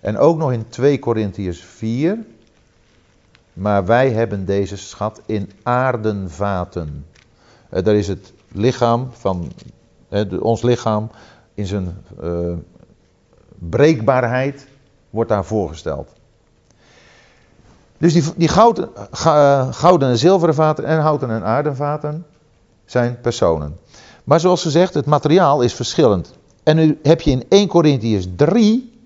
[0.00, 2.18] En ook nog in 2 Korintiërs 4.
[3.52, 7.06] Maar wij hebben deze schat in aardenvaten.
[7.72, 9.52] Uh, daar is het lichaam van,
[10.40, 11.10] ons lichaam
[11.54, 12.52] in zijn uh,
[13.58, 14.66] breekbaarheid,
[15.10, 16.12] wordt daar voorgesteld.
[17.98, 18.88] Dus die, die gouden,
[19.74, 22.26] gouden en zilveren vaten en houten en aardenvaten
[22.84, 23.78] zijn personen.
[24.24, 26.34] Maar zoals gezegd, het materiaal is verschillend.
[26.62, 29.00] En nu heb je in 1 Corinthians 3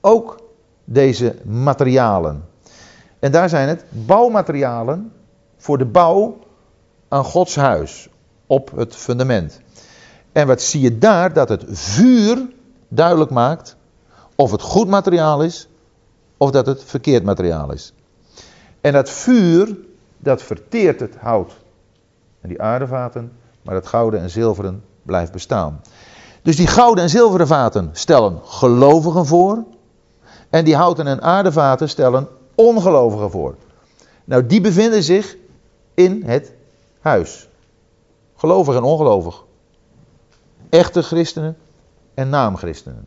[0.00, 0.40] ook
[0.84, 2.44] deze materialen.
[3.18, 5.12] En daar zijn het bouwmaterialen
[5.56, 6.38] voor de bouw
[7.08, 8.08] aan Gods huis
[8.46, 9.60] op het fundament.
[10.32, 11.32] En wat zie je daar?
[11.32, 12.48] Dat het vuur
[12.88, 13.76] duidelijk maakt
[14.34, 15.68] of het goed materiaal is
[16.36, 17.92] of dat het verkeerd materiaal is.
[18.80, 19.76] En dat vuur,
[20.18, 21.52] dat verteert het hout
[22.40, 23.32] en die aardevaten,
[23.62, 25.80] maar het gouden en zilveren blijft bestaan.
[26.42, 29.64] Dus die gouden en zilveren vaten stellen gelovigen voor.
[30.50, 33.54] En die houten en aardevaten stellen ongelovigen voor.
[34.24, 35.36] Nou, die bevinden zich
[35.94, 36.52] in het
[37.00, 37.45] huis.
[38.36, 39.44] Gelovig en ongelovig.
[40.68, 41.56] Echte christenen
[42.14, 43.06] en naamchristenen.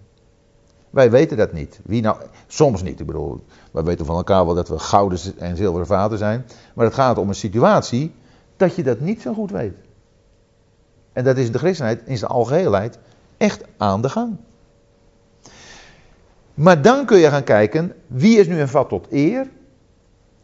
[0.90, 1.80] Wij weten dat niet.
[1.84, 3.00] Wie nou, soms niet.
[3.00, 6.46] Ik bedoel, wij weten van elkaar wel dat we gouden en zilveren vaten zijn.
[6.74, 8.14] Maar het gaat om een situatie
[8.58, 9.76] dat je dat niet zo goed weet.
[11.14, 13.00] En dat is de christenheid in zijn algeheelheid
[13.38, 14.38] echt aan de gang.
[16.54, 19.48] Maar dan kun je gaan kijken, wie is nu een vat tot eer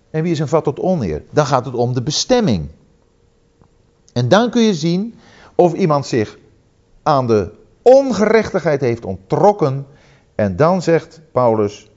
[0.09, 1.23] en wie is een vat tot oneer.
[1.29, 2.69] Dan gaat het om de bestemming.
[4.15, 5.15] En dan kun je zien
[5.55, 6.37] of iemand zich
[7.03, 7.51] aan de
[7.81, 9.87] ongerechtigheid heeft onttrokken.
[10.35, 11.89] En dan zegt Paulus,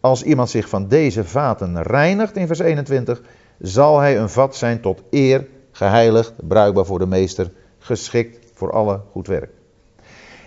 [0.00, 3.22] als iemand zich van deze vaten reinigt in vers 21,
[3.58, 9.00] zal hij een vat zijn tot eer geheiligd, bruikbaar voor de meester, geschikt voor alle
[9.12, 9.50] goed werk.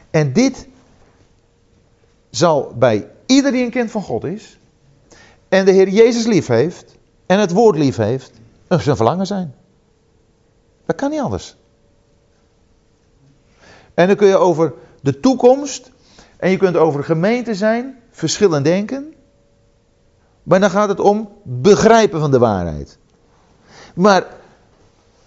[0.10, 0.68] En dit
[2.30, 4.60] zal bij ieder die een kind van God is,
[5.50, 8.32] en de Heer Jezus lief heeft, en het woord lief heeft,
[8.68, 9.54] zijn verlangen zijn.
[10.90, 11.56] Dat kan niet anders.
[13.94, 15.92] En dan kun je over de toekomst,
[16.38, 19.14] en je kunt over gemeente zijn, verschillend denken.
[20.44, 22.98] Maar dan gaat het om begrijpen van de waarheid.
[23.96, 24.28] Maar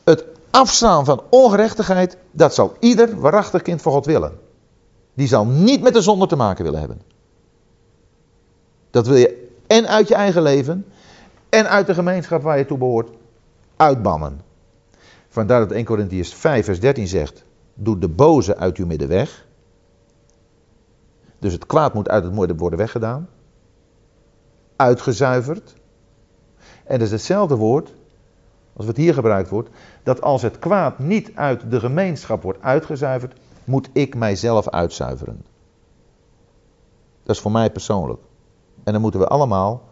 [0.05, 4.39] het afstaan van ongerechtigheid, dat zal ieder waarachtig kind van God willen.
[5.15, 7.03] Die zal niet met de zonde te maken willen hebben.
[8.91, 10.87] Dat wil je en uit je eigen leven
[11.49, 13.11] en uit de gemeenschap waar je toe behoort
[13.77, 14.51] uitbannen.
[15.33, 19.47] Vandaar dat 1 Corinthians 5 vers 13 zegt, doe de boze uit uw midden weg.
[21.39, 23.29] Dus het kwaad moet uit het midden worden weggedaan.
[24.77, 25.75] Uitgezuiverd.
[26.85, 27.95] En dat is hetzelfde woord
[28.73, 29.71] als het hier gebruikt wordt,
[30.03, 35.45] dat als het kwaad niet uit de gemeenschap wordt uitgezuiverd, moet ik mijzelf uitzuiveren.
[37.23, 38.21] Dat is voor mij persoonlijk.
[38.85, 39.89] En dan moeten we allemaal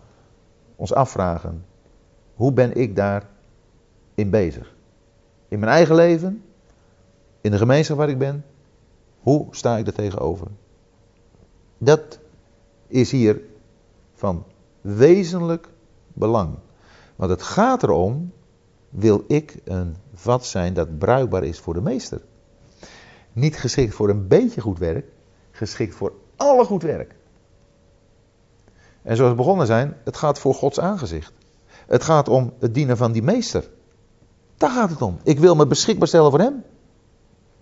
[0.76, 1.64] ons afvragen,
[2.34, 3.28] hoe ben ik daar
[4.14, 4.78] in bezig?
[5.50, 6.42] In mijn eigen leven,
[7.40, 8.44] in de gemeenschap waar ik ben,
[9.20, 10.46] hoe sta ik er tegenover?
[11.78, 12.18] Dat
[12.86, 13.40] is hier
[14.14, 14.44] van
[14.80, 15.68] wezenlijk
[16.12, 16.54] belang.
[17.16, 18.32] Want het gaat erom
[18.88, 22.20] wil ik een vat zijn dat bruikbaar is voor de meester.
[23.32, 25.06] Niet geschikt voor een beetje goed werk,
[25.50, 27.14] geschikt voor alle goed werk.
[29.02, 31.32] En zoals we begonnen zijn, het gaat voor Gods aangezicht.
[31.86, 33.68] Het gaat om het dienen van die meester.
[34.60, 35.18] Daar gaat het om.
[35.22, 36.64] Ik wil me beschikbaar stellen voor hem.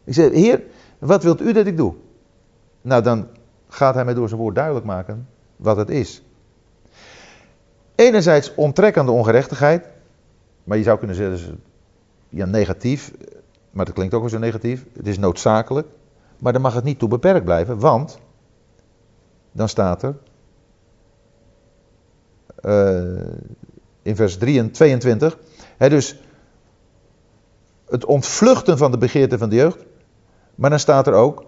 [0.05, 0.62] Ik zeg, Heer,
[0.99, 1.94] wat wilt u dat ik doe?
[2.82, 3.28] Nou, dan
[3.68, 6.22] gaat hij mij door zijn woord duidelijk maken wat het is.
[7.94, 9.88] Enerzijds onttrekkende ongerechtigheid,
[10.64, 11.62] maar je zou kunnen zeggen,
[12.28, 13.12] ja, negatief,
[13.70, 14.84] maar dat klinkt ook wel zo negatief.
[14.92, 15.88] Het is noodzakelijk,
[16.38, 18.18] maar dan mag het niet toe beperkt blijven, want
[19.53, 20.16] dan staat er,
[22.62, 23.26] uh,
[24.03, 25.38] in vers 3 en 22.
[25.76, 26.16] He, dus
[27.89, 29.84] het ontvluchten van de begeerte van de jeugd.
[30.55, 31.45] Maar dan staat er ook.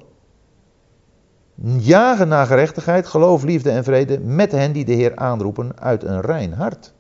[1.78, 6.20] Jagen naar gerechtigheid, geloof, liefde en vrede met hen die de Heer aanroepen uit een
[6.20, 6.93] rein hart.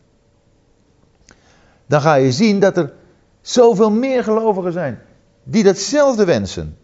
[1.86, 2.92] Dan ga je zien dat er
[3.40, 5.00] zoveel meer gelovigen zijn
[5.42, 6.76] die datzelfde wensen.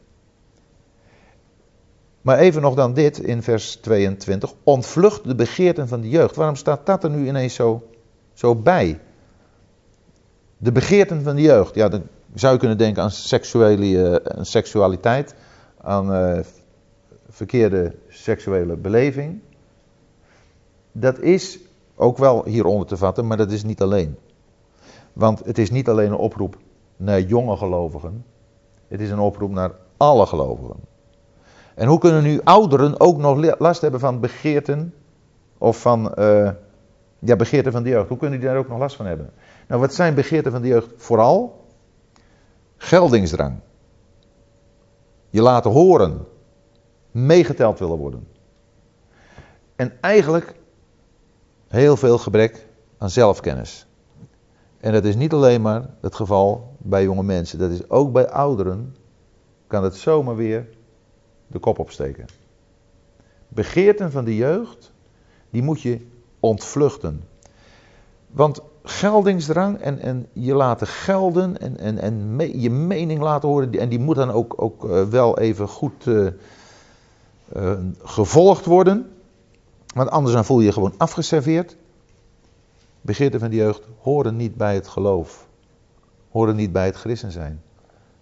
[2.23, 4.55] Maar even nog dan dit in vers 22.
[4.63, 6.37] Ontvlucht de begeerten van de jeugd.
[6.37, 7.89] Waarom staat dat er nu ineens zo,
[8.33, 9.01] zo bij?
[10.59, 11.75] De begeerten van de jeugd.
[11.75, 12.03] Ja, dan
[12.41, 15.35] zou je kunnen denken aan, seksuele, uh, seksualiteit.
[15.81, 16.39] Aan uh,
[17.29, 19.41] verkeerde seksuele beleving.
[20.93, 21.59] Dat is
[21.95, 24.17] ook wel hieronder te vatten, maar dat is niet alleen.
[25.13, 26.57] Want het is niet alleen een oproep
[26.97, 28.25] naar jonge gelovigen.
[28.89, 30.77] Het is een oproep naar alle gelovigen.
[31.75, 34.95] En hoe kunnen nu ouderen ook nog last hebben van begeerten
[35.59, 36.51] of van uh,
[37.19, 38.09] ja, begeerten van de jeugd?
[38.09, 39.31] Hoe kunnen die daar ook nog last van hebben?
[39.69, 40.93] Nou, wat zijn begeerten van de jeugd?
[40.97, 41.66] Vooral
[42.77, 43.61] geldingsdrang.
[45.31, 46.27] Je laten horen,
[47.11, 48.29] meegeteld willen worden.
[49.77, 50.55] En eigenlijk
[51.69, 52.67] heel veel gebrek
[52.99, 53.87] aan zelfkennis.
[54.81, 58.29] En dat is niet alleen maar het geval bij jonge mensen, dat is ook bij
[58.29, 58.97] ouderen,
[59.67, 60.69] kan het zomaar weer
[61.47, 62.27] de kop opsteken.
[63.49, 64.93] Begeerten van de jeugd,
[65.51, 66.07] die moet je
[66.41, 67.23] ontvluchten.
[68.27, 73.89] Want geldingsdrang en, en je laten gelden en, en, en je mening laten horen, en
[73.89, 76.29] die moet dan ook, ook uh, wel even goed uh,
[77.57, 77.73] uh,
[78.03, 79.11] gevolgd worden.
[79.95, 81.77] Want anders dan voel je je gewoon afgeserveerd.
[83.01, 85.49] Begeerten van de jeugd horen niet bij het geloof.
[86.31, 87.63] Horen niet bij het christen zijn.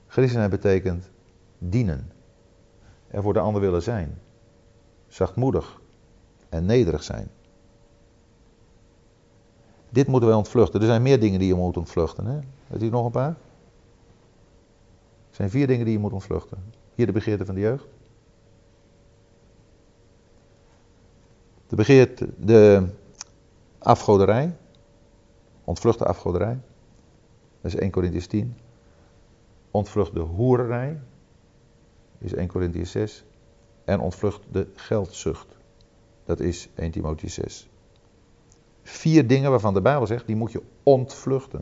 [0.06, 1.10] Christen zijn betekent
[1.58, 2.10] dienen
[3.08, 4.18] er voor de ander willen zijn.
[5.08, 5.80] Zachtmoedig
[6.48, 7.30] en nederig zijn.
[9.94, 10.80] Dit moeten wij ontvluchten.
[10.80, 12.26] Er zijn meer dingen die je moet ontvluchten.
[12.26, 12.38] Hè?
[12.66, 13.28] Weet u nog een paar?
[15.30, 16.58] Er zijn vier dingen die je moet ontvluchten.
[16.94, 17.86] Hier de begeerte van de jeugd.
[21.66, 22.88] De begeerte, de
[23.78, 24.56] afgoderij.
[25.64, 26.58] Ontvlucht de afgoderij.
[27.60, 28.56] Dat is 1 Corinthians 10.
[29.70, 31.00] Ontvlucht de hoererij
[32.18, 33.24] is 1 Corinthians 6.
[33.84, 35.56] En ontvlucht de geldzucht.
[36.24, 37.68] Dat is 1 Timotheus 6.
[38.84, 41.60] Vier dingen waarvan de Bijbel zegt, die moet je ontvluchten.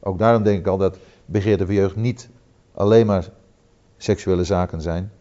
[0.00, 2.28] Ook daarom denk ik al dat begeerte van jeugd niet
[2.74, 3.30] alleen maar
[3.96, 5.12] seksuele zaken zijn.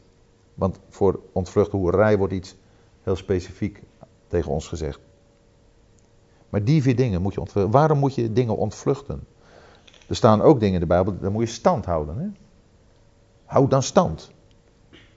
[0.53, 2.55] Want voor ontvlucht hoerij wordt iets
[3.03, 3.84] heel specifiek
[4.28, 4.99] tegen ons gezegd.
[6.49, 7.72] Maar die vier dingen moet je ontvluchten.
[7.72, 9.28] Waarom moet je dingen ontvluchten?
[10.08, 12.18] Er staan ook dingen in de Bijbel, daar moet je stand houden.
[12.18, 12.28] Hè?
[13.45, 14.32] Houd dan stand.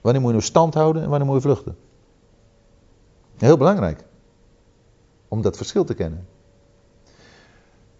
[0.01, 1.77] Wanneer moet je nou stand houden en wanneer moet je vluchten?
[3.37, 4.03] Heel belangrijk.
[5.31, 6.27] Om dat verschil te kennen.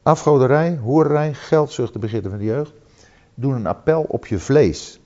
[0.04, 2.74] Afgoderij, hoererij, geldzucht, de begeerte van de jeugd.
[3.34, 5.00] Doen een appel op je vlees.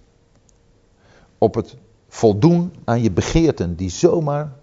[1.37, 4.53] Op het voldoen aan je begeerten die zomaar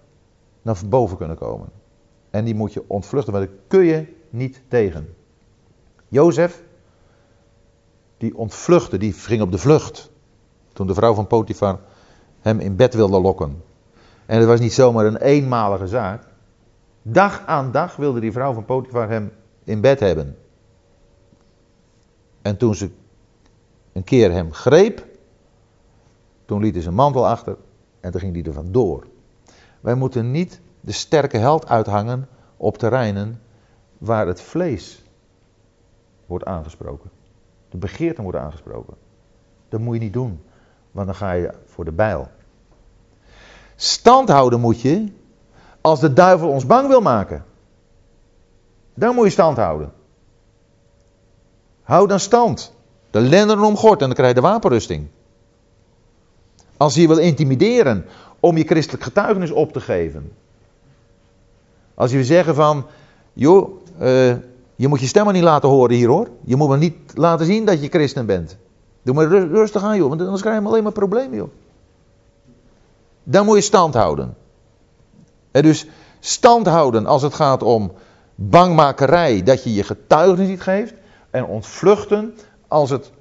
[0.61, 1.67] naar boven kunnen komen.
[2.29, 5.15] En die moet je ontvluchten, want daar kun je niet tegen.
[6.07, 6.63] Jozef,
[8.17, 10.11] die ontvluchtte, die ging op de vlucht.
[10.73, 11.79] Toen de vrouw van Potifar
[12.39, 13.63] hem in bed wilde lokken.
[14.25, 16.31] En het was niet zomaar een eenmalige zaak.
[17.03, 19.31] Dag aan dag wilde die vrouw van Potifar hem
[19.63, 20.37] in bed hebben.
[22.41, 22.89] En toen ze
[23.93, 25.05] een keer hem greep,
[26.45, 27.57] toen liet hij zijn mantel achter
[27.99, 29.07] en toen ging hij er vandoor.
[29.81, 32.27] Wij moeten niet de sterke held uithangen
[32.57, 33.41] op terreinen
[33.97, 35.03] waar het vlees
[36.25, 37.09] wordt aangesproken.
[37.69, 38.93] De begeerten worden aangesproken.
[39.69, 40.39] Dat moet je niet doen
[40.93, 42.27] want dan ga je voor de bijl.
[43.75, 45.11] Stand houden moet je
[45.83, 47.45] als de duivel ons bang wil maken.
[48.93, 49.91] Dan moet je stand houden.
[51.81, 52.73] Houd dan stand.
[53.11, 55.07] De lenderen omgord en dan krijg je de wapenrusting.
[56.77, 58.05] Als hij wil intimideren
[58.39, 60.31] om je christelijk getuigenis op te geven.
[61.93, 62.85] Als je wil zeggen van,
[63.33, 63.69] joh,
[64.01, 64.35] uh,
[64.75, 66.29] je moet je stem maar niet laten horen hier hoor.
[66.43, 68.57] Je moet maar niet laten zien dat je christen bent.
[69.01, 71.49] Doe maar rustig aan, joh, want anders krijg je alleen maar problemen, joh.
[73.23, 74.35] Dan moet je stand houden.
[75.61, 75.85] Dus
[76.19, 77.91] stand houden als het gaat om
[78.35, 80.93] bangmakerij, dat je je getuigenis niet geeft.
[81.29, 82.35] En ontvluchten
[82.67, 83.11] als, het,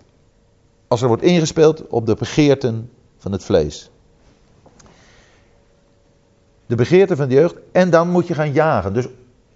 [0.88, 3.90] als er wordt ingespeeld op de begeerten van het vlees.
[6.66, 7.54] De begeerten van de jeugd.
[7.72, 8.92] En dan moet je gaan jagen.
[8.92, 9.06] Dus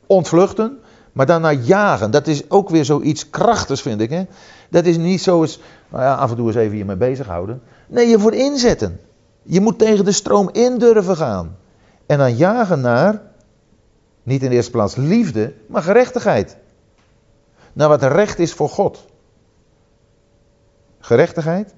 [0.06, 0.78] ontvluchten,
[1.12, 2.10] maar naar jagen.
[2.10, 4.10] Dat is ook weer zoiets krachtigs, vind ik.
[4.10, 4.24] Hè?
[4.70, 7.62] Dat is niet zo eens, nou ja, af en toe eens even hiermee bezighouden.
[7.86, 9.00] Nee, je moet inzetten.
[9.42, 11.56] Je moet tegen de stroom in durven gaan.
[12.06, 13.22] En dan jagen naar
[14.26, 16.56] Niet in de eerste plaats liefde, maar gerechtigheid.
[17.72, 19.04] Naar wat recht is voor God.
[20.98, 21.74] Gerechtigheid.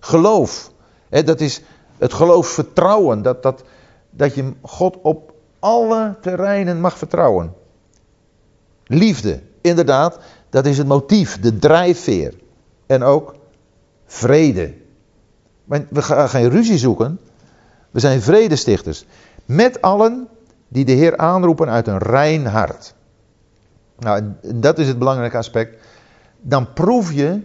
[0.00, 0.70] Geloof.
[1.08, 1.62] dat is
[1.98, 3.22] het geloofsvertrouwen.
[3.22, 3.62] Dat, dat,
[4.10, 7.54] dat je God op alle terreinen mag vertrouwen.
[8.84, 10.18] Liefde, inderdaad,
[10.50, 12.34] dat is het motief, de drijfveer.
[12.86, 13.34] En ook
[14.06, 14.74] vrede.
[15.64, 17.20] We gaan geen ruzie zoeken.
[17.90, 19.04] We zijn vredestichters.
[19.46, 20.28] Met allen
[20.68, 22.94] die de Heer aanroepen uit een rein hart.
[23.98, 25.86] Nou, dat is het belangrijke aspect.
[26.40, 27.40] Dan proef je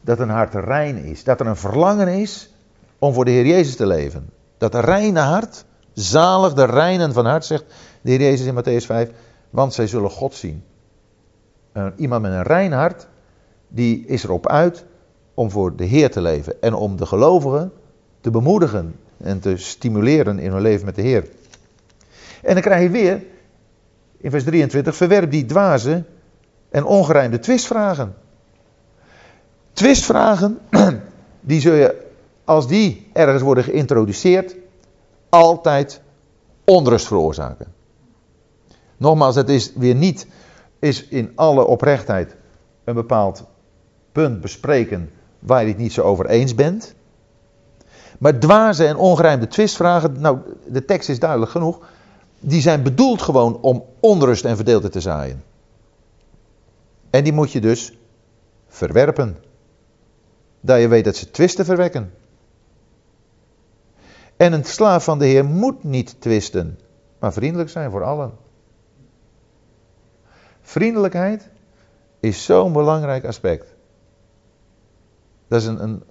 [0.00, 1.24] dat een hart rein is.
[1.24, 2.54] Dat er een verlangen is
[2.98, 4.30] om voor de Heer Jezus te leven.
[4.58, 7.64] Dat reine hart, zalig de reinen van hart, zegt
[8.00, 9.10] de Heer Jezus in Matthäus 5,
[9.50, 10.64] want zij zullen God zien.
[11.96, 13.06] iemand met een rein hart,
[13.68, 14.84] die is erop uit
[15.34, 17.72] om voor de Heer te leven en om de gelovigen
[18.20, 21.28] te bemoedigen en te stimuleren in hun leven met de Heer.
[22.42, 23.22] En dan krijg je weer,
[24.16, 26.04] in vers 23, verwerp die dwaze
[26.70, 28.14] en ongerijmde twistvragen.
[29.72, 30.58] Twistvragen,
[31.40, 32.06] die zul je,
[32.44, 34.56] als die ergens worden geïntroduceerd,
[35.28, 36.00] altijd
[36.64, 37.66] onrust veroorzaken.
[38.96, 40.26] Nogmaals, het is weer niet,
[40.78, 42.36] is in alle oprechtheid
[42.84, 43.44] een bepaald
[44.12, 46.94] punt bespreken waar je het niet zo over eens bent.
[48.22, 51.78] Maar dwaze en ongerijmde twistvragen, nou, de tekst is duidelijk genoeg,
[52.40, 55.44] die zijn bedoeld gewoon om onrust en verdeeldheid te zaaien.
[57.10, 57.92] En die moet je dus
[58.68, 59.36] verwerpen.
[60.60, 62.12] Dat je weet dat ze twisten verwekken.
[64.36, 66.78] En een slaaf van de Heer moet niet twisten,
[67.18, 68.32] maar vriendelijk zijn voor allen.
[70.60, 71.48] Vriendelijkheid
[72.20, 73.74] is zo'n belangrijk aspect.
[75.48, 76.02] Dat is een, een,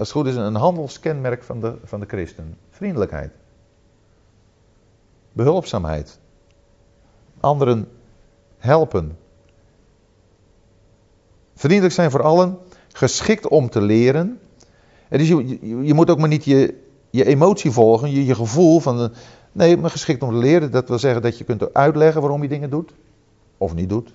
[0.00, 2.56] als het goed is een handelskenmerk van de, van de christen.
[2.70, 3.32] Vriendelijkheid.
[5.32, 6.18] Behulpzaamheid.
[7.40, 7.88] Anderen
[8.58, 9.18] helpen.
[11.54, 12.58] Vriendelijk zijn voor allen.
[12.92, 14.40] Geschikt om te leren.
[15.08, 16.74] En dus je, je, je, moet ook maar niet je,
[17.10, 19.12] je emotie volgen, je, je gevoel van.
[19.52, 20.70] Nee, maar geschikt om te leren.
[20.70, 22.92] Dat wil zeggen dat je kunt uitleggen waarom je dingen doet.
[23.58, 24.12] Of niet doet.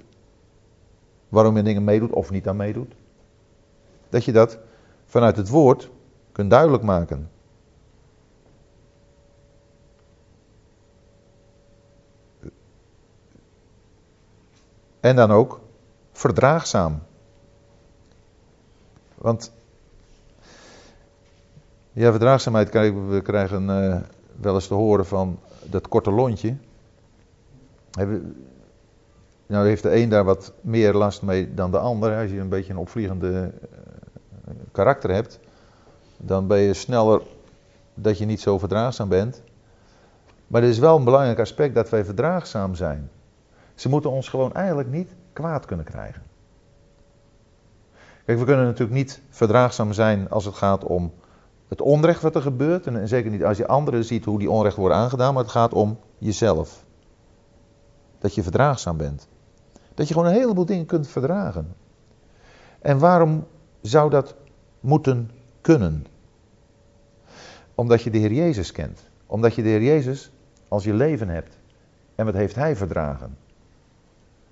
[1.30, 2.94] Waarom je dingen meedoet of niet aan meedoet.
[4.10, 4.60] Dat je dat
[5.06, 5.90] vanuit het woord
[6.32, 7.30] kunt duidelijk maken.
[15.00, 15.60] En dan ook
[16.12, 17.04] verdraagzaam.
[19.16, 19.52] Want
[21.92, 22.72] ja, verdraagzaamheid,
[23.10, 24.02] we krijgen uh,
[24.42, 26.58] wel eens te horen van dat korte lontje.
[29.48, 32.18] Nou heeft de een daar wat meer last mee dan de ander.
[32.22, 33.80] Als je een beetje een opvliegende eh,
[34.72, 35.40] karakter hebt,
[36.18, 37.22] dan ben je sneller
[37.94, 39.42] dat je niet zo verdraagzaam bent.
[40.48, 43.10] Maar het is wel een belangrijk aspect dat wij verdraagzaam zijn.
[43.76, 46.22] Ze moeten ons gewoon eigenlijk niet kwaad kunnen krijgen.
[48.26, 51.14] Kijk, we kunnen natuurlijk niet verdraagzaam zijn als het gaat om
[51.68, 52.88] het onrecht wat er gebeurt.
[52.88, 55.74] En zeker niet als je anderen ziet hoe die onrecht worden aangedaan, maar het gaat
[55.74, 56.86] om jezelf.
[58.20, 59.28] Dat je verdraagzaam bent.
[59.94, 61.76] Dat je gewoon een heleboel dingen kunt verdragen.
[62.80, 63.46] En waarom
[63.86, 64.36] zou dat
[64.80, 65.32] moeten
[65.62, 66.06] kunnen?
[67.76, 69.10] Omdat je de Heer Jezus kent.
[69.26, 70.32] Omdat je de Heer Jezus
[70.68, 71.58] als je leven hebt.
[72.16, 73.38] En wat heeft Hij verdragen?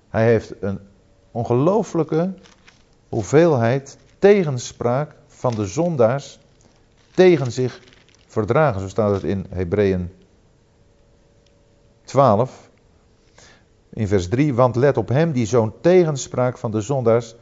[0.08, 0.78] Hij heeft een
[1.30, 2.34] ongelooflijke
[3.08, 6.38] hoeveelheid tegenspraak van de zondaars
[7.14, 7.80] tegen zich
[8.26, 8.80] verdragen.
[8.80, 10.12] Zo staat het in Hebreeën
[12.04, 12.70] 12,
[13.90, 14.54] in vers 3.
[14.54, 17.34] Want let op hem die zo'n tegenspraak van de zondaars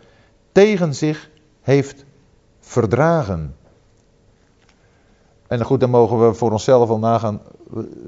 [0.53, 1.31] tegen zich
[1.63, 2.05] heeft
[2.61, 3.57] verdragen.
[5.47, 7.41] En goed, dan mogen we voor onszelf al nagaan.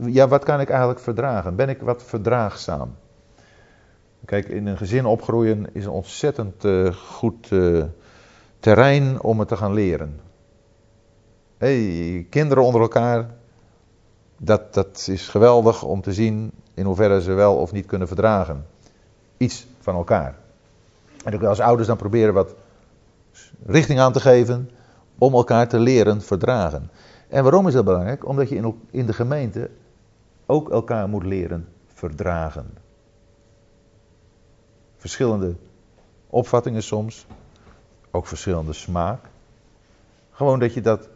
[0.00, 1.56] Ja, wat kan ik eigenlijk verdragen?
[1.56, 2.94] Ben ik wat verdraagzaam?
[4.24, 7.84] Kijk, in een gezin opgroeien is een ontzettend uh, goed uh,
[8.60, 10.20] terrein om het te gaan leren.
[11.58, 13.30] Hey, kinderen onder elkaar,
[14.38, 18.66] dat, dat is geweldig om te zien in hoeverre ze wel of niet kunnen verdragen.
[19.36, 20.34] Iets van elkaar.
[21.24, 22.54] En als ouders dan proberen wat
[23.66, 24.70] richting aan te geven
[25.18, 26.90] om elkaar te leren verdragen.
[27.28, 28.26] En waarom is dat belangrijk?
[28.26, 29.70] Omdat je in, de gemeente
[30.46, 32.76] ook elkaar moet leren verdragen.
[34.96, 35.54] Verschillende
[36.26, 37.26] opvattingen soms,
[38.10, 39.20] ook verschillende smaak.
[40.30, 41.08] Gewoon dat je dat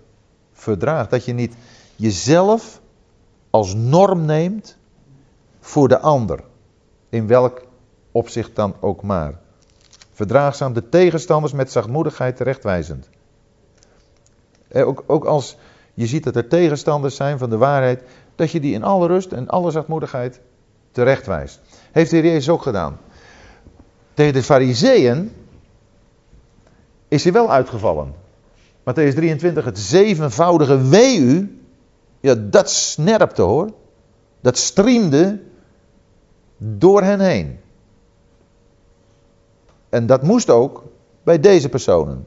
[0.52, 1.56] verdraagt, dat je niet
[1.96, 2.80] jezelf
[3.50, 4.76] als norm neemt
[5.60, 6.40] voor de ander,
[7.08, 7.62] in welk
[8.12, 9.38] opzicht dan ook maar.
[10.18, 13.08] Verdraagzaam de tegenstanders met zachtmoedigheid terechtwijzend.
[14.68, 15.56] Eh, ook, ook als
[15.94, 18.02] je ziet dat er tegenstanders zijn van de waarheid,
[18.34, 20.40] dat je die in alle rust en alle zachtmoedigheid
[20.90, 21.60] terechtwijst.
[21.92, 22.98] Heeft de Heer Jezus ook gedaan.
[24.14, 25.32] Tegen de fariseeën
[27.08, 28.14] is hij wel uitgevallen.
[28.80, 31.58] Matthäus 23, het zevenvoudige wee.
[32.20, 33.72] Ja, dat snerpte hoor.
[34.40, 35.40] Dat streamde
[36.56, 37.58] door hen heen.
[39.88, 40.84] En dat moest ook
[41.22, 42.26] bij deze personen.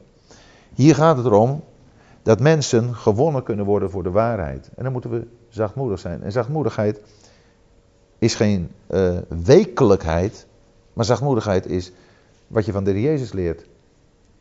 [0.74, 1.64] Hier gaat het erom
[2.22, 4.70] dat mensen gewonnen kunnen worden voor de waarheid.
[4.74, 6.22] En dan moeten we zachtmoedig zijn.
[6.22, 7.00] En zachtmoedigheid
[8.18, 10.46] is geen uh, wekelijkheid,
[10.92, 11.92] maar zachtmoedigheid is
[12.46, 13.66] wat je van de Heer Jezus leert.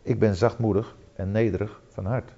[0.01, 2.31] Ik ben zachtmoedig en nederig van hart.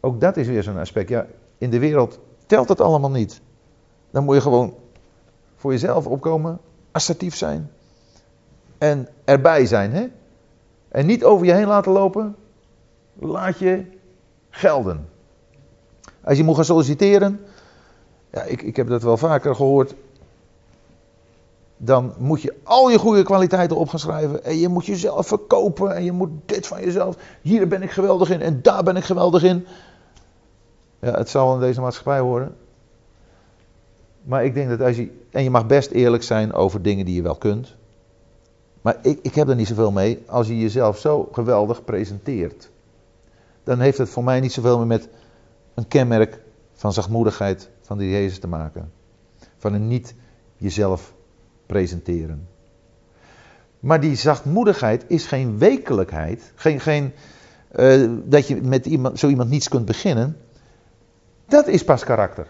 [0.00, 1.08] Ook dat is weer zo'n aspect.
[1.08, 1.26] Ja,
[1.58, 3.40] in de wereld telt het allemaal niet.
[4.10, 4.74] Dan moet je gewoon
[5.56, 6.58] voor jezelf opkomen,
[6.90, 7.70] assertief zijn
[8.78, 9.92] en erbij zijn.
[9.92, 10.06] Hè?
[10.88, 12.36] En niet over je heen laten lopen.
[13.18, 13.84] Laat je
[14.50, 15.08] gelden.
[16.24, 17.40] Als je moet gaan solliciteren,
[18.32, 19.94] ja, ik, ik heb dat wel vaker gehoord.
[21.76, 24.44] Dan moet je al je goede kwaliteiten op gaan schrijven.
[24.44, 25.94] En je moet jezelf verkopen.
[25.94, 27.16] En je moet dit van jezelf.
[27.42, 28.40] Hier ben ik geweldig in.
[28.40, 29.66] En daar ben ik geweldig in.
[30.98, 32.56] Ja, het zal in deze maatschappij horen.
[34.22, 35.10] Maar ik denk dat als je.
[35.30, 37.75] En je mag best eerlijk zijn over dingen die je wel kunt.
[38.86, 42.70] Maar ik, ik heb er niet zoveel mee als je jezelf zo geweldig presenteert.
[43.64, 45.08] Dan heeft het voor mij niet zoveel meer met
[45.74, 46.40] een kenmerk
[46.72, 48.92] van zachtmoedigheid van de Jezus te maken.
[49.56, 50.14] Van een niet
[50.56, 51.14] jezelf
[51.66, 52.48] presenteren.
[53.80, 56.52] Maar die zachtmoedigheid is geen wekelijkheid.
[56.54, 57.12] Geen, geen,
[57.76, 60.36] uh, dat je met iemand, zo iemand niets kunt beginnen.
[61.46, 62.46] Dat is pas karakter.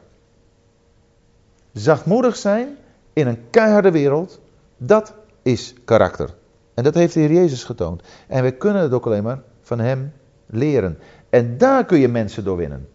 [1.73, 2.77] Zachtmoedig zijn
[3.13, 4.41] in een keiharde wereld,
[4.77, 5.15] dat
[5.47, 6.35] is karakter.
[6.75, 8.03] En dat heeft de Heer Jezus getoond.
[8.27, 10.13] En we kunnen het ook alleen maar van Hem
[10.47, 10.99] leren.
[11.31, 12.89] En daar kun je mensen door winnen.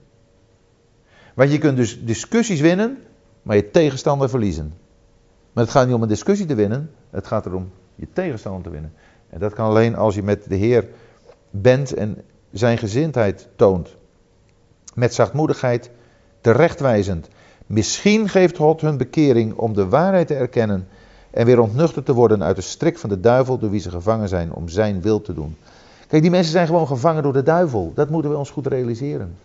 [1.33, 2.97] Want je kunt dus discussies winnen,
[3.41, 4.73] maar je tegenstander verliezen.
[5.53, 8.69] Maar het gaat niet om een discussie te winnen, het gaat erom je tegenstander te
[8.69, 8.93] winnen.
[9.29, 10.87] En dat kan alleen als je met de Heer
[11.49, 12.21] bent en
[12.51, 13.95] zijn gezindheid toont.
[14.93, 15.91] Met zachtmoedigheid
[16.41, 17.27] terechtwijzend.
[17.65, 20.87] Misschien geeft God hun bekering om de waarheid te erkennen
[21.31, 24.29] en weer ontnuchterd te worden uit de strik van de duivel door wie ze gevangen
[24.29, 25.57] zijn om zijn wil te doen.
[26.07, 27.91] Kijk, die mensen zijn gewoon gevangen door de duivel.
[27.95, 29.37] Dat moeten we ons goed realiseren.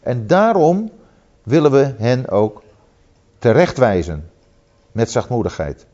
[0.00, 0.90] En daarom
[1.42, 2.62] willen we hen ook
[3.38, 4.30] terechtwijzen
[4.92, 5.86] met zachtmoedigheid.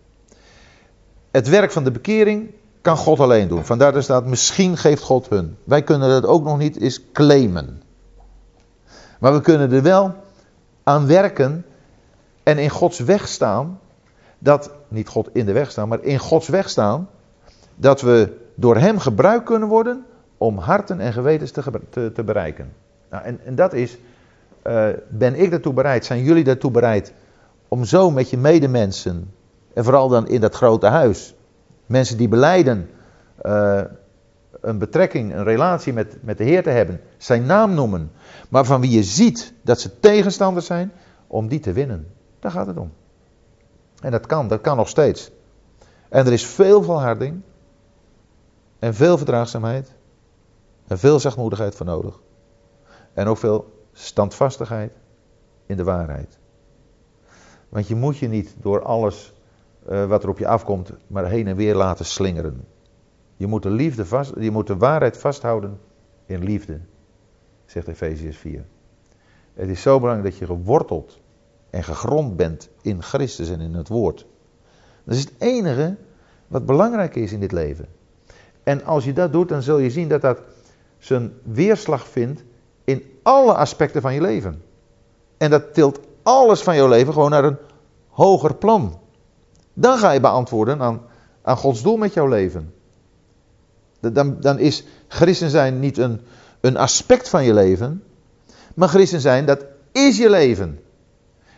[1.30, 2.50] Het werk van de bekering
[2.80, 3.64] kan God alleen doen.
[3.64, 5.56] Vandaar dat staat, misschien geeft God hun.
[5.64, 7.82] Wij kunnen dat ook nog niet eens claimen.
[9.18, 10.14] Maar we kunnen er wel
[10.82, 11.64] aan werken
[12.42, 13.78] en in Gods weg staan
[14.44, 17.08] dat, niet God in de weg staan, maar in Gods weg staan,
[17.74, 20.04] dat we door Hem gebruikt kunnen worden
[20.38, 22.72] om harten en gewetens te, te, bereiken.
[23.10, 23.98] Nou, en, en dat is,
[24.66, 27.12] uh, ben ik daartoe bereid, zijn jullie daartoe bereid
[27.68, 29.32] om zo met je medemensen,
[29.74, 31.34] en vooral dan in dat grote huis,
[31.86, 32.90] mensen die beleiden
[33.42, 33.80] uh,
[34.60, 38.10] een betrekking, een relatie met, met de Heer te hebben, zijn naam noemen,
[38.48, 40.92] maar van wie je ziet dat ze tegenstanders zijn,
[41.26, 42.06] om die te winnen.
[42.40, 42.90] Daar gaat het om.
[44.04, 45.30] En dat kan, dat kan nog steeds.
[46.08, 47.40] En er is veel volharding.
[48.78, 49.94] En veel verdraagzaamheid.
[50.86, 52.20] En veel zachtmoedigheid voor nodig.
[53.12, 54.92] En ook veel standvastigheid
[55.66, 56.38] in de waarheid.
[57.68, 59.32] Want je moet je niet door alles
[59.88, 62.66] uh, wat er op je afkomt, maar heen en weer laten slingeren.
[63.36, 65.80] Je moet de, liefde vast, je moet de waarheid vasthouden
[66.26, 66.80] in liefde,
[67.64, 68.64] zegt Efeziërs 4.
[69.54, 71.22] Het is zo belangrijk dat je geworteld
[71.74, 74.26] en gegrond bent in Christus en in het woord.
[75.04, 75.96] Dat is het enige
[76.46, 77.86] wat belangrijk is in dit leven.
[78.62, 80.38] En als je dat doet, dan zul je zien dat dat
[80.98, 82.42] zijn weerslag vindt
[82.84, 84.62] in alle aspecten van je leven.
[85.36, 87.58] En dat tilt alles van jouw leven gewoon naar een
[88.08, 88.98] hoger plan.
[89.72, 91.02] Dan ga je beantwoorden aan,
[91.42, 92.74] aan Gods doel met jouw leven.
[94.00, 96.20] Dan, dan is christen zijn niet een,
[96.60, 98.02] een aspect van je leven,
[98.74, 100.83] maar christen zijn, dat is je leven.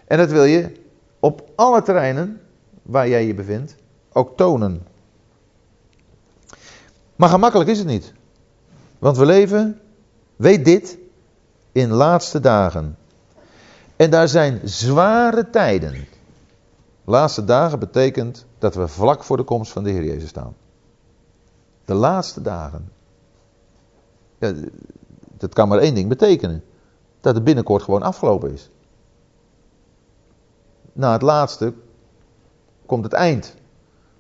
[0.06, 0.72] En dat wil je
[1.20, 2.40] op alle terreinen
[2.82, 3.76] waar jij je bevindt
[4.12, 4.86] ook tonen.
[7.16, 8.12] Maar gemakkelijk is het niet.
[8.98, 9.80] Want we leven,
[10.36, 10.98] weet dit,
[11.72, 12.96] in laatste dagen.
[13.96, 16.06] En daar zijn zware tijden.
[17.04, 20.56] Laatste dagen betekent dat we vlak voor de komst van de Heer Jezus staan.
[21.84, 22.92] De laatste dagen.
[24.38, 24.52] Ja,
[25.38, 26.64] dat kan maar één ding betekenen.
[27.20, 28.70] Dat het binnenkort gewoon afgelopen is
[30.96, 31.72] na het laatste
[32.86, 33.54] komt het eind.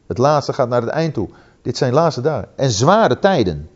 [0.06, 1.28] Het laatste gaat naar het eind toe.
[1.62, 2.48] Dit zijn laatste dagen.
[2.56, 3.70] En zware tijden.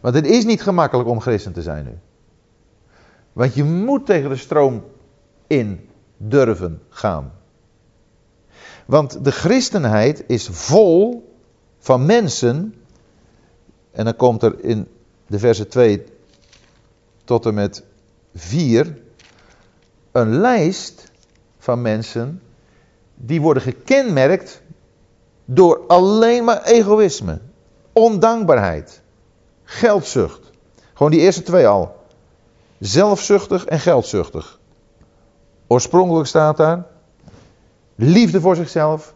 [0.00, 1.98] Want het is niet gemakkelijk om christen te zijn nu.
[3.32, 4.84] Want je moet tegen de stroom
[5.46, 7.32] in durven gaan.
[8.86, 11.30] Want de christenheid is vol
[11.78, 12.74] van mensen.
[13.90, 14.88] En dan komt er in
[15.26, 16.04] de versen 2
[17.24, 17.84] tot en met
[18.34, 18.98] 4
[20.12, 21.11] een lijst
[21.62, 22.42] van mensen
[23.14, 24.62] die worden gekenmerkt
[25.44, 27.40] door alleen maar egoïsme,
[27.92, 29.02] ondankbaarheid,
[29.64, 30.50] geldzucht.
[30.92, 31.96] Gewoon die eerste twee al.
[32.78, 34.60] Zelfzuchtig en geldzuchtig.
[35.66, 36.86] Oorspronkelijk staat daar
[37.94, 39.14] liefde voor zichzelf,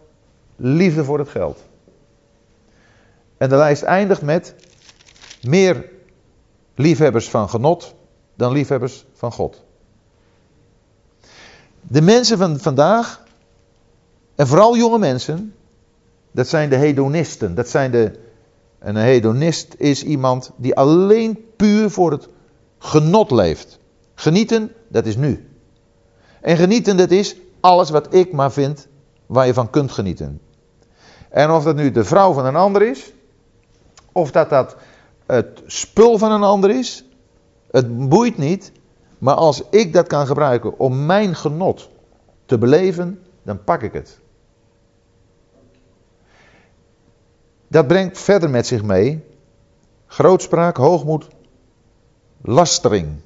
[0.57, 1.65] liefde voor het geld.
[3.37, 4.55] En de lijst eindigt met
[5.43, 5.91] meer
[6.75, 7.95] liefhebbers van genot
[8.35, 9.66] dan liefhebbers van God.
[11.89, 13.25] De mensen van vandaag,
[14.35, 15.55] en vooral jonge mensen,
[16.31, 17.55] dat zijn de hedonisten.
[17.55, 18.19] Dat zijn de,
[18.79, 22.29] en een hedonist is iemand die alleen puur voor het
[22.79, 23.79] genot leeft.
[24.15, 25.49] Genieten, dat is nu.
[26.41, 28.89] En genieten, dat is alles wat ik maar vind
[29.27, 30.41] waar je van kunt genieten.
[31.29, 33.13] En of dat nu de vrouw van een ander is,
[34.13, 34.77] of dat dat
[35.27, 37.05] het spul van een ander is,
[37.71, 38.73] het boeit niet.
[39.19, 41.91] Maar als ik dat kan gebruiken om mijn genot
[42.45, 44.19] te beleven, dan pak ik het.
[47.69, 49.25] Dat brengt verder met zich mee
[50.07, 51.29] grootspraak, hoogmoed,
[52.43, 53.21] lastering.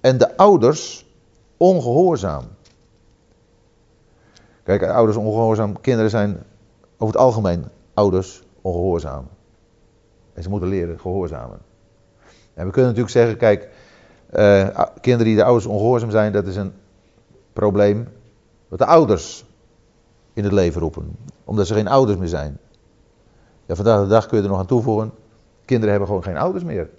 [0.00, 1.06] En de ouders
[1.56, 2.44] ongehoorzaam.
[4.62, 6.42] Kijk, ouders ongehoorzaam, kinderen zijn
[6.96, 9.28] over het algemeen ouders ongehoorzaam.
[10.32, 11.58] En ze moeten leren gehoorzamen.
[12.54, 13.68] En we kunnen natuurlijk zeggen, kijk,
[14.36, 14.68] uh,
[15.00, 16.72] kinderen die de ouders ongehoorzaam zijn, dat is een
[17.52, 18.08] probleem
[18.68, 19.44] wat de ouders
[20.32, 21.16] in het leven roepen.
[21.44, 22.58] Omdat ze geen ouders meer zijn.
[23.66, 25.12] Ja, vandaag de dag kun je er nog aan toevoegen,
[25.64, 26.90] kinderen hebben gewoon geen ouders meer.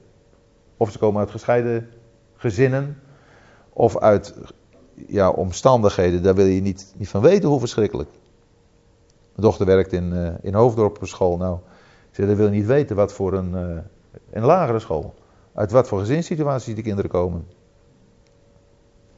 [0.77, 1.89] Of ze komen uit gescheiden
[2.35, 2.97] gezinnen,
[3.69, 4.35] of uit
[5.07, 8.09] ja, omstandigheden, daar wil je niet, niet van weten hoe verschrikkelijk.
[9.35, 11.37] Mijn dochter werkt in, uh, in Hoofddorp op school.
[11.37, 11.57] Nou,
[12.11, 13.77] ze wil niet weten wat voor een, uh,
[14.31, 15.13] een lagere school.
[15.57, 17.47] Uit wat voor gezinssituaties die kinderen komen.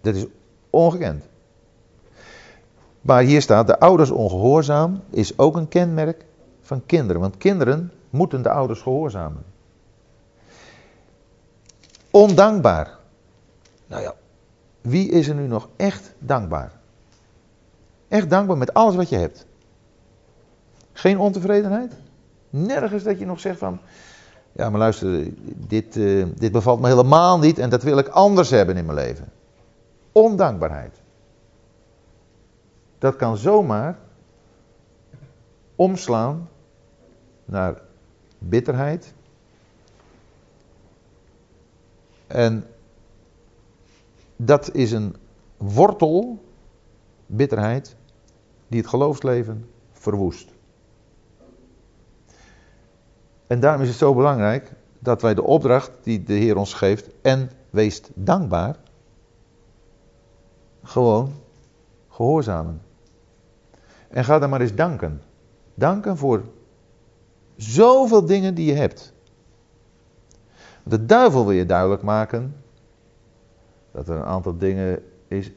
[0.02, 0.26] Dat is
[0.70, 1.24] ongekend.
[3.02, 6.26] Maar hier staat, de ouders ongehoorzaam is ook een kenmerk
[6.62, 7.22] van kinderen.
[7.22, 9.44] Want kinderen moeten de ouders gehoorzamen.
[12.12, 12.98] Ondankbaar.
[13.88, 14.16] Nou ja,
[14.82, 16.72] wie is er nu nog echt dankbaar?
[18.08, 19.46] Echt dankbaar met alles wat je hebt.
[20.94, 21.94] Geen ontevredenheid?
[22.50, 23.80] Nergens dat je nog zegt van,
[24.52, 25.28] ja maar luister,
[25.68, 28.98] dit, uh, dit bevalt me helemaal niet en dat wil ik anders hebben in mijn
[28.98, 29.32] leven.
[30.12, 31.02] Ondankbaarheid.
[32.98, 33.98] Dat kan zomaar
[35.76, 36.50] omslaan
[37.46, 37.82] naar
[38.38, 39.14] bitterheid.
[42.28, 42.64] En
[44.36, 45.16] dat is een
[45.58, 46.44] wortel,
[47.26, 47.96] bitterheid,
[48.68, 50.59] die het geloofsleven verwoest.
[53.50, 57.10] En daarom is het zo belangrijk dat wij de opdracht die de Heer ons geeft,
[57.22, 58.76] en wees dankbaar,
[60.84, 61.34] gewoon
[62.10, 62.82] gehoorzamen.
[64.08, 65.22] En ga dan maar eens danken.
[65.74, 66.44] Danken voor
[67.56, 69.14] zoveel dingen die je hebt.
[70.84, 72.56] De duivel wil je duidelijk maken
[73.92, 75.52] dat er een aantal dingen is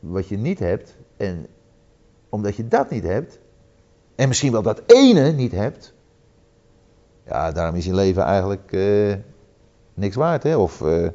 [0.00, 0.96] wat je niet hebt.
[1.16, 1.46] En
[2.28, 3.38] omdat je dat niet hebt,
[4.14, 5.94] en misschien wel dat ene niet hebt,
[7.26, 9.14] ja, daarom is je leven eigenlijk uh,
[9.94, 10.42] niks waard.
[10.42, 10.56] Hè?
[10.56, 11.08] Of uh,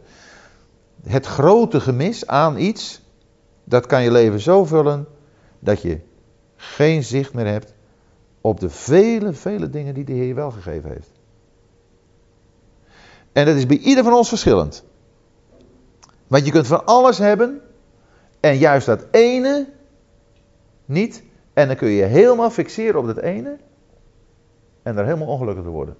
[1.03, 3.01] het grote gemis aan iets,
[3.63, 5.07] dat kan je leven zo vullen
[5.59, 5.99] dat je
[6.55, 7.73] geen zicht meer hebt
[8.41, 11.11] op de vele, vele dingen die de Heer je wel gegeven heeft.
[13.31, 14.83] En dat is bij ieder van ons verschillend.
[16.27, 17.61] Want je kunt van alles hebben
[18.39, 19.67] en juist dat ene
[20.85, 21.23] niet.
[21.53, 23.57] En dan kun je helemaal fixeren op dat ene
[24.87, 25.95] en daar helemaal ongelukkig te worden.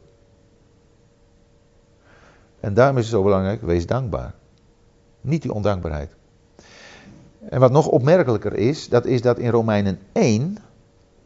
[2.59, 4.33] En daarom is het zo belangrijk, wees dankbaar.
[5.21, 6.15] Niet die ondankbaarheid.
[7.49, 10.57] En wat nog opmerkelijker is, dat is dat in Romeinen 1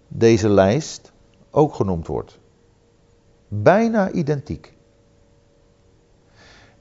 [0.08, 1.12] deze lijst
[1.50, 2.40] ook genoemd wordt.
[3.48, 4.74] Bijna identiek.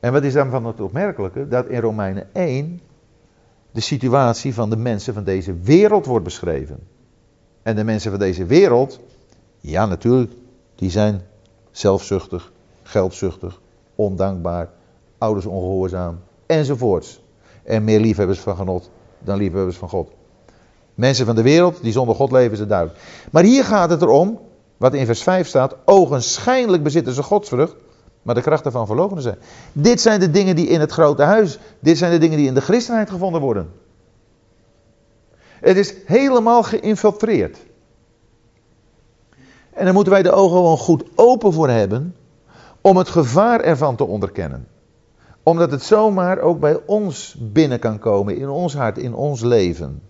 [0.00, 1.48] En wat is dan van het opmerkelijke?
[1.48, 2.80] Dat in Romeinen 1
[3.70, 6.78] de situatie van de mensen van deze wereld wordt beschreven.
[7.62, 9.00] En de mensen van deze wereld,
[9.60, 10.32] ja natuurlijk,
[10.80, 11.22] die zijn
[11.70, 12.52] zelfzuchtig,
[12.82, 13.60] geldzuchtig,
[13.94, 14.68] ondankbaar,
[15.18, 17.22] ouders ongehoorzaam, enzovoorts.
[17.62, 20.10] En meer liefhebbers van genot dan liefhebbers van God.
[20.94, 22.98] Mensen van de wereld die zonder God leven, het duidelijk.
[23.30, 24.40] Maar hier gaat het erom,
[24.76, 27.74] wat in vers 5 staat, ogenschijnlijk bezitten ze godsvrucht,
[28.22, 29.38] maar de krachten van verlogenen zijn.
[29.72, 32.54] Dit zijn de dingen die in het grote huis, dit zijn de dingen die in
[32.54, 33.72] de christenheid gevonden worden.
[35.60, 37.58] Het is helemaal geïnfiltreerd.
[39.80, 42.16] En dan moeten wij de ogen gewoon goed open voor hebben
[42.80, 44.66] om het gevaar ervan te onderkennen.
[45.42, 50.02] Omdat het zomaar ook bij ons binnen kan komen, in ons hart, in ons leven.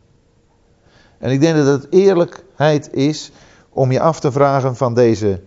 [1.19, 3.33] En ik denk dat het eerlijkheid is
[3.69, 5.41] om je af te vragen van deze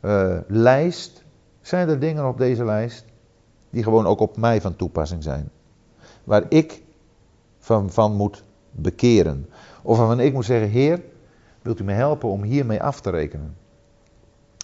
[0.00, 1.24] uh, lijst.
[1.60, 3.04] Zijn er dingen op deze lijst
[3.70, 5.50] die gewoon ook op mij van toepassing zijn?
[6.24, 6.82] Waar ik
[7.58, 9.48] van, van moet bekeren.
[9.82, 11.00] Of waarvan ik moet zeggen, Heer,
[11.62, 13.56] wilt u me helpen om hiermee af te rekenen?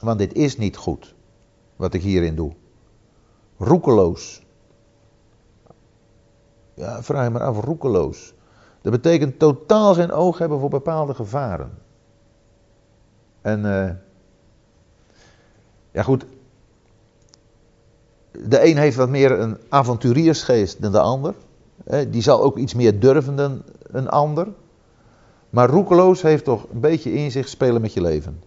[0.02, 1.14] Want dit is niet goed,
[1.76, 2.52] wat ik hierin doe.
[3.56, 4.46] Roekeloos.
[6.74, 8.34] Ja, vraag je maar af, roekeloos.
[8.82, 11.78] Dat betekent totaal geen oog hebben voor bepaalde gevaren.
[13.40, 13.90] En uh,
[15.90, 16.26] ja goed,
[18.30, 21.34] de een heeft wat meer een avonturiersgeest dan de ander.
[22.08, 24.48] Die zal ook iets meer durven dan een ander.
[25.50, 28.42] Maar roekeloos heeft toch een beetje in zich spelen met je leven.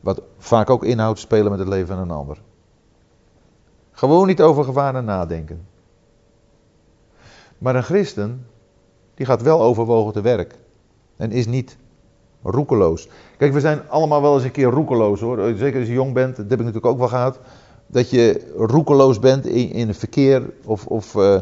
[0.00, 2.40] Wat vaak ook inhoudt spelen met het leven van een ander.
[3.92, 5.66] Gewoon niet over gevaren nadenken.
[7.58, 8.46] Maar een christen,
[9.14, 10.58] die gaat wel overwogen te werk.
[11.16, 11.76] En is niet
[12.42, 13.08] roekeloos.
[13.36, 15.52] Kijk, we zijn allemaal wel eens een keer roekeloos hoor.
[15.56, 17.38] Zeker als je jong bent, dat heb ik natuurlijk ook wel gehad.
[17.86, 21.38] Dat je roekeloos bent in, in het verkeer of, of uh,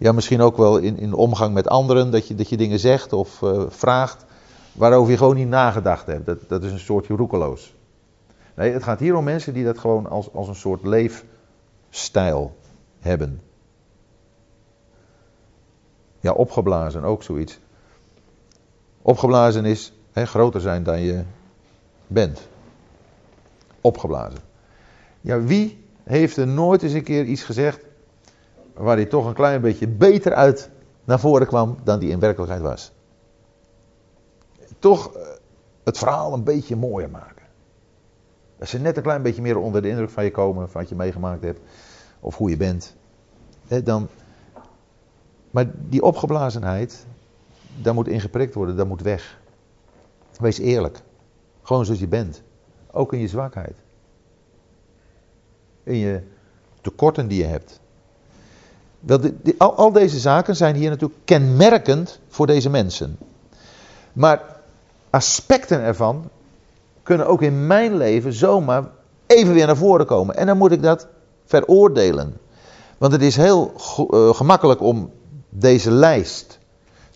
[0.00, 2.10] ja, misschien ook wel in, in omgang met anderen.
[2.10, 4.24] Dat je, dat je dingen zegt of uh, vraagt
[4.72, 6.26] waarover je gewoon niet nagedacht hebt.
[6.26, 7.74] Dat, dat is een soortje roekeloos.
[8.54, 12.56] Nee, het gaat hier om mensen die dat gewoon als, als een soort leefstijl
[12.98, 13.42] hebben.
[16.20, 17.58] Ja, opgeblazen, ook zoiets.
[19.02, 21.22] Opgeblazen is hè, groter zijn dan je
[22.06, 22.48] bent.
[23.80, 24.40] Opgeblazen.
[25.20, 27.88] Ja, wie heeft er nooit eens een keer iets gezegd
[28.80, 30.70] waar hij toch een klein beetje beter uit
[31.04, 32.92] naar voren kwam dan die in werkelijkheid was?
[34.78, 35.22] Toch eh,
[35.84, 37.46] het verhaal een beetje mooier maken.
[38.58, 40.90] Dat ze net een klein beetje meer onder de indruk van je komen, van wat
[40.90, 41.60] je meegemaakt hebt,
[42.20, 42.96] of hoe je bent.
[43.84, 44.08] dan,
[45.50, 47.06] maar die opgeblazenheid,
[47.82, 49.38] daar moet ingeprikt worden, dat moet weg.
[50.40, 51.02] Wees eerlijk.
[51.62, 52.42] Gewoon zoals je bent.
[52.90, 53.76] Ook in je zwakheid.
[55.82, 56.22] In je
[56.80, 57.79] tekorten die je hebt.
[59.00, 59.20] Wel,
[59.58, 63.18] al, al deze zaken zijn hier natuurlijk kenmerkend voor deze mensen.
[64.12, 64.42] Maar
[65.10, 66.30] aspecten ervan
[67.02, 68.84] kunnen ook in mijn leven zomaar
[69.26, 70.36] even weer naar voren komen.
[70.36, 71.06] En dan moet ik dat
[71.44, 72.36] veroordelen.
[72.98, 73.72] Want het is heel
[74.10, 75.10] uh, gemakkelijk om
[75.48, 76.58] deze lijst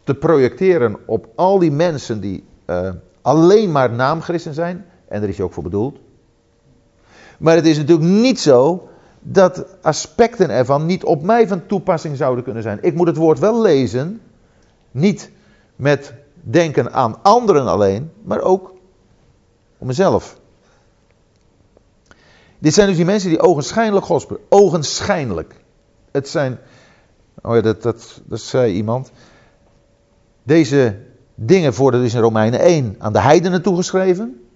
[0.05, 2.91] te projecteren op al die mensen die uh,
[3.23, 4.87] alleen maar naamchristen zijn.
[5.09, 5.99] En daar is hij ook voor bedoeld.
[7.39, 8.89] Maar het is natuurlijk niet zo
[9.27, 12.79] dat aspecten ervan niet op mij van toepassing zouden kunnen zijn.
[12.83, 14.21] Ik moet het woord wel lezen,
[14.91, 15.31] niet
[15.77, 18.75] met denken aan anderen alleen, maar ook
[19.79, 20.37] om mezelf.
[22.59, 24.41] Dit zijn dus die mensen die ogenschijnlijk gospelen.
[24.49, 25.55] Ogenschijnlijk.
[26.11, 26.59] Het zijn,
[27.43, 29.13] oh ja, dat, dat, dat zei iemand.
[30.43, 30.97] Deze
[31.35, 34.47] dingen worden dus in Romeinen 1 aan de heidenen toegeschreven.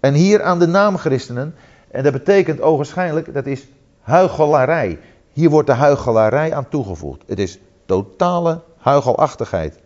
[0.00, 1.54] En hier aan de naamchristenen.
[1.92, 3.66] En dat betekent ogenschijnlijk, dat is
[4.00, 4.98] huichelarij.
[5.32, 7.22] Hier wordt de huichelarij aan toegevoegd.
[7.26, 9.78] Het is totale huichelachtigheid.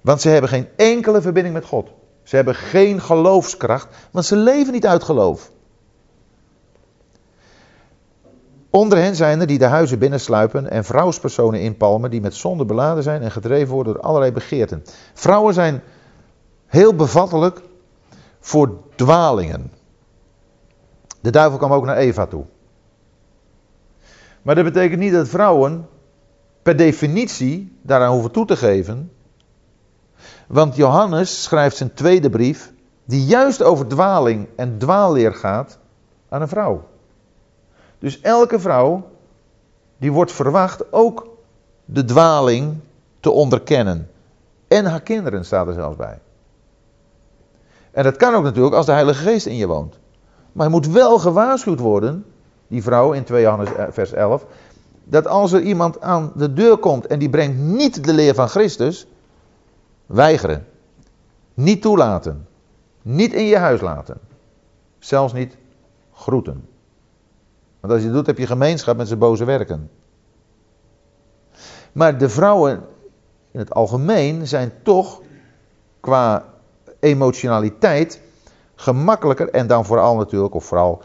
[0.00, 1.88] Want ze hebben geen enkele verbinding met God.
[2.22, 5.50] Ze hebben geen geloofskracht, want ze leven niet uit geloof.
[8.70, 13.02] Onder hen zijn er die de huizen binnensluipen en vrouwspersonen inpalmen die met zonde beladen
[13.02, 14.84] zijn en gedreven worden door allerlei begeerten.
[15.14, 15.82] Vrouwen zijn
[16.66, 17.60] heel bevattelijk
[18.40, 19.72] voor dwalingen.
[21.24, 22.44] De duivel kwam ook naar Eva toe.
[24.42, 25.88] Maar dat betekent niet dat vrouwen
[26.62, 29.12] per definitie daaraan hoeven toe te geven.
[30.46, 32.72] Want Johannes schrijft zijn tweede brief,
[33.04, 35.78] die juist over dwaling en dwaalleer gaat,
[36.28, 36.88] aan een vrouw.
[37.98, 39.10] Dus elke vrouw,
[39.96, 41.28] die wordt verwacht ook
[41.84, 42.76] de dwaling
[43.20, 44.10] te onderkennen.
[44.68, 46.18] En haar kinderen staat er zelfs bij.
[47.90, 50.02] En dat kan ook natuurlijk als de Heilige Geest in je woont.
[50.54, 52.24] Maar je moet wel gewaarschuwd worden,
[52.68, 54.46] die vrouw in 2 Johannes eh, vers 11,
[55.04, 58.48] dat als er iemand aan de deur komt en die brengt niet de leer van
[58.48, 59.06] Christus,
[60.06, 60.66] weigeren.
[61.54, 62.46] Niet toelaten.
[63.02, 64.18] Niet in je huis laten.
[64.98, 65.56] Zelfs niet
[66.12, 66.68] groeten.
[67.80, 69.90] Want als je het doet, heb je gemeenschap met zijn boze werken.
[71.92, 72.82] Maar de vrouwen
[73.50, 75.20] in het algemeen zijn toch
[76.00, 76.44] qua
[77.00, 78.20] emotionaliteit
[78.84, 79.50] gemakkelijker.
[79.50, 81.02] En dan vooral natuurlijk, of vooral,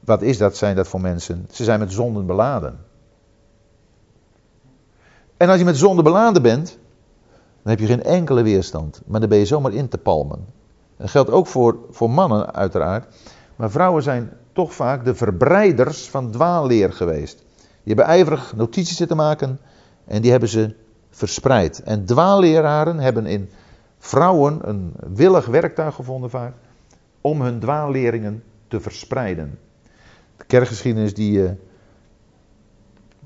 [0.00, 1.46] wat is dat, zijn dat voor mensen?
[1.50, 2.78] Ze zijn met zonden beladen.
[5.36, 6.78] En als je met zonde beladen bent,
[7.62, 9.02] dan heb je geen enkele weerstand.
[9.06, 10.46] Maar dan ben je zomaar in te palmen.
[10.96, 13.14] Dat geldt ook voor, voor mannen uiteraard.
[13.56, 17.38] Maar vrouwen zijn toch vaak de verbreiders van dwaalleer geweest.
[17.58, 19.60] Die hebben ijverig notities zitten maken
[20.04, 20.74] en die hebben ze
[21.10, 21.82] verspreid.
[21.82, 23.50] En dwaalleraren hebben in
[23.98, 26.54] vrouwen een willig werktuig gevonden vaak
[27.20, 29.58] om hun dwaalleringen te verspreiden.
[30.36, 31.50] De kerkgeschiedenis die uh,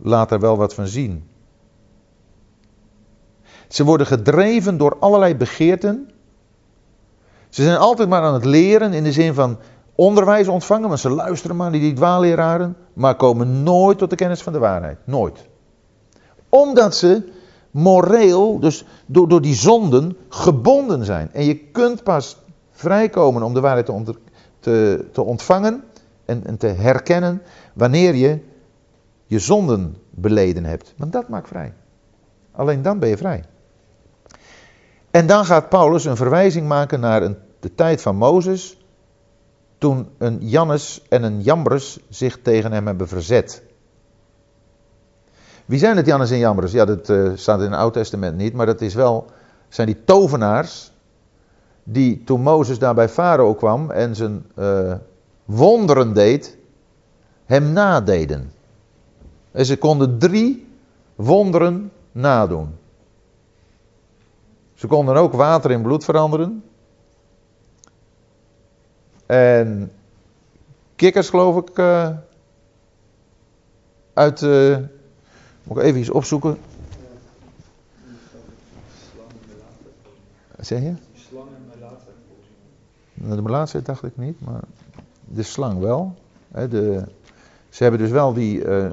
[0.03, 1.25] laat daar wel wat van zien.
[3.69, 6.11] Ze worden gedreven door allerlei begeerten.
[7.49, 9.59] Ze zijn altijd maar aan het leren in de zin van
[9.95, 14.43] onderwijs ontvangen, want ze luisteren maar naar die dwaalleraren, maar komen nooit tot de kennis
[14.43, 14.99] van de waarheid.
[15.05, 15.49] Nooit.
[16.49, 17.33] Omdat ze
[17.71, 21.33] moreel, dus door, door die zonden, gebonden zijn.
[21.33, 22.42] En je kunt pas
[22.83, 24.15] vrijkomen om de waarheid te,
[24.61, 25.85] te, te ontvangen
[26.25, 28.39] en, en te herkennen wanneer je
[29.27, 30.95] je zonden beleden hebt.
[30.97, 31.73] Want dat maakt vrij.
[32.53, 33.45] Alleen dan ben je vrij.
[35.11, 38.77] En dan gaat Paulus een verwijzing maken naar een, de tijd van Mozes,
[39.79, 43.63] toen een Jannes en een Jambres zich tegen hem hebben verzet.
[45.65, 46.73] Wie zijn het Jannes en Jambres?
[46.73, 49.27] Ja, dat uh, staat in het Oude Testament niet, maar dat is wel,
[49.69, 50.92] zijn die tovenaars
[51.85, 54.95] die toen Mozes daar bij Farao kwam en zijn uh,
[55.45, 56.57] wonderen deed,
[57.45, 58.53] hem nadeden.
[59.51, 60.69] En ze konden drie
[61.15, 62.75] wonderen nadoen.
[64.75, 66.65] Ze konden ook water in bloed veranderen.
[69.27, 69.93] En
[70.97, 72.09] kikkers, geloof ik, uh,
[74.15, 74.41] uit.
[74.41, 74.77] Uh,
[75.63, 76.59] moet ik even iets opzoeken.
[80.59, 80.95] Zeg je?
[83.23, 83.37] Melaatse.
[83.37, 84.61] De melaatse dacht ik niet, maar
[85.25, 86.15] de slang wel.
[86.49, 87.05] de,
[87.69, 88.65] ze hebben dus wel die.
[88.65, 88.91] Uh,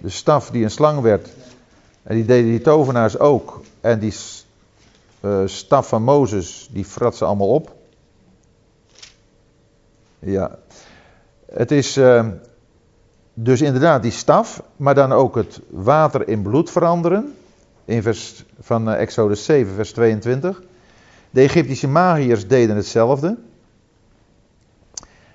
[0.00, 1.28] de staf die een slang werd.
[2.02, 3.60] En die deden die tovenaars ook.
[3.80, 4.14] En die
[5.20, 7.76] uh, staf van Mozes, die frat ze allemaal op.
[10.18, 10.58] Ja.
[11.52, 12.26] Het is uh,
[13.34, 17.34] dus inderdaad die staf, maar dan ook het water in bloed veranderen.
[17.90, 20.62] In vers van uh, Exodus 7, vers 22.
[21.30, 23.38] De Egyptische magiërs deden hetzelfde.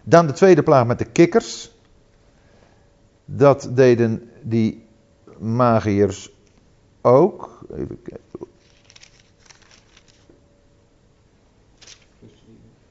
[0.04, 1.72] Dan de tweede plaag met de kikkers.
[3.26, 4.86] Dat deden die
[5.38, 6.32] magiërs
[7.02, 7.66] ook.
[7.76, 8.00] Even.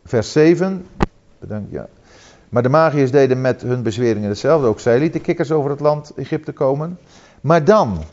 [0.05, 0.87] Vers 7.
[1.39, 1.89] Bedankt, ja.
[2.49, 4.67] Maar de magiërs deden met hun bezweringen hetzelfde.
[4.67, 6.99] Ook zij lieten kikkers over het land Egypte komen.
[7.41, 8.05] Maar dan,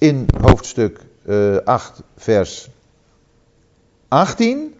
[0.00, 2.70] in hoofdstuk uh, eh, 8, vers
[4.08, 4.74] 18.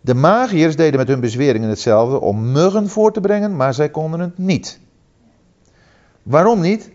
[0.00, 4.20] De magiërs deden met hun bezweringen hetzelfde om muggen voor te brengen, maar zij konden
[4.20, 4.80] het niet.
[6.22, 6.90] Waarom niet?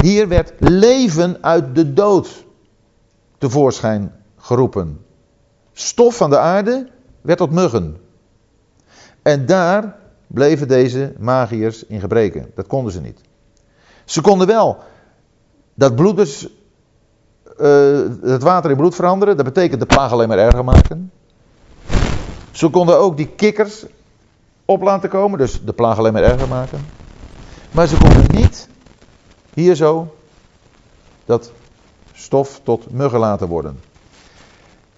[0.00, 2.44] Hier werd leven uit de dood
[3.38, 5.04] tevoorschijn geroepen.
[5.72, 6.88] Stof van de aarde
[7.20, 7.96] werd tot muggen.
[9.22, 12.50] En daar bleven deze magiërs in gebreken.
[12.54, 13.20] Dat konden ze niet.
[14.04, 14.78] Ze konden wel
[15.74, 16.48] dat bloed dus,
[17.60, 19.36] uh, het water in bloed veranderen.
[19.36, 21.12] Dat betekent de plaag alleen maar erger maken.
[22.50, 23.84] Ze konden ook die kikkers
[24.64, 26.86] op laten komen, dus de plaag alleen maar erger maken.
[27.70, 28.68] Maar ze konden niet
[29.54, 30.14] hier zo
[31.24, 31.52] dat
[32.12, 33.80] stof tot muggen laten worden.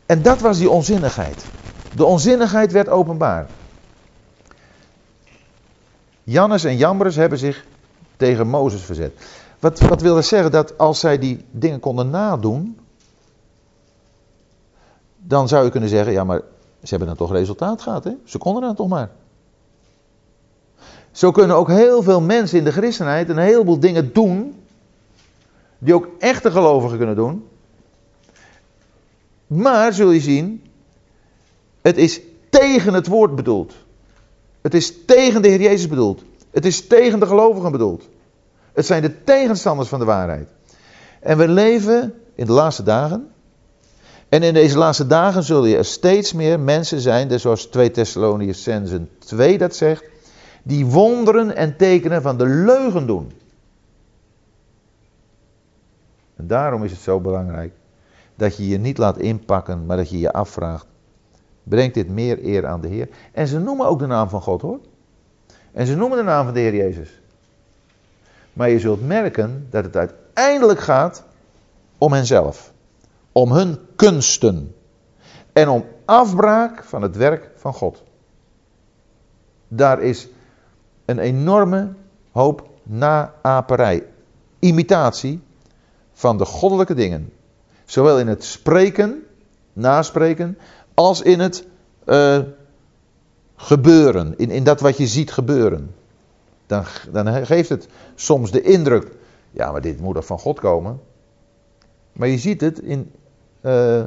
[0.07, 1.45] En dat was die onzinnigheid.
[1.95, 3.47] De onzinnigheid werd openbaar.
[6.23, 7.65] Jannes en Jambres hebben zich
[8.17, 9.13] tegen Mozes verzet.
[9.65, 10.51] Wat, wat wil dat zeggen?
[10.51, 12.79] Dat als zij die dingen konden nadoen,
[15.19, 16.41] dan zou je kunnen zeggen, ja maar
[16.83, 18.13] ze hebben dan toch resultaat gehad, hè?
[18.25, 19.11] Ze konden dan toch maar.
[21.13, 24.63] Zo kunnen ook heel veel mensen in de christenheid een heleboel dingen doen,
[25.79, 27.49] die ook echte gelovigen kunnen doen.
[29.47, 30.63] Maar zul je zien,
[31.81, 33.75] het is tegen het woord bedoeld.
[34.61, 36.23] Het is tegen de Heer Jezus bedoeld.
[36.51, 38.09] Het is tegen de gelovigen bedoeld.
[38.75, 40.49] Het zijn de tegenstanders van de waarheid.
[41.21, 43.29] En we leven in de laatste dagen.
[44.29, 48.69] En in deze laatste dagen zullen er steeds meer mensen zijn, zoals 2 Thessalonians
[49.19, 50.05] 2 dat zegt,
[50.63, 53.33] die wonderen en tekenen van de leugen doen.
[56.37, 57.73] En daarom is het zo belangrijk
[58.37, 60.87] dat je je niet laat inpakken, maar dat je je afvraagt,
[61.63, 63.09] brengt dit meer eer aan de Heer?
[63.33, 64.81] En ze noemen ook de naam van God hoor.
[65.73, 67.23] En ze noemen de naam van de Heer Jezus.
[68.55, 71.25] Maar je zult merken dat het uiteindelijk gaat
[71.99, 72.73] om henzelf.
[73.33, 74.75] Om hun kunsten.
[75.53, 78.03] En om afbraak van het werk van God.
[79.69, 80.29] Daar is
[81.05, 81.93] een enorme
[82.31, 84.07] hoop naaperij.
[84.59, 85.41] imitatie
[86.13, 87.33] van de goddelijke dingen.
[87.85, 89.23] Zowel in het spreken,
[89.73, 90.59] naspreken,
[90.95, 91.67] als in het
[92.07, 92.39] uh,
[93.57, 94.39] gebeuren.
[94.39, 95.95] In, in dat wat je ziet gebeuren.
[96.67, 99.11] Dan, dan geeft het soms de indruk,
[99.51, 101.01] ja maar dit moet er van God komen.
[102.13, 103.13] Maar je ziet het in,
[103.63, 104.03] uh,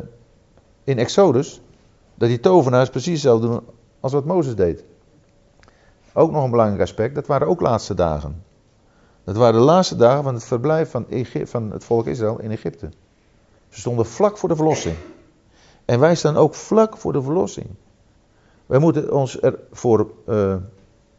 [0.83, 1.61] in Exodus,
[2.15, 3.59] dat die tovenaars precies zo doen
[3.99, 4.83] als wat Mozes deed.
[6.13, 8.43] Ook nog een belangrijk aspect, dat waren ook laatste dagen.
[9.23, 11.05] Dat waren de laatste dagen van het verblijf van,
[11.43, 12.89] van het volk Israël in Egypte.
[13.69, 14.95] Ze stonden vlak voor de verlossing.
[15.85, 17.67] En wij staan ook vlak voor de verlossing.
[18.65, 20.55] Wij moeten, ons ervoor, uh,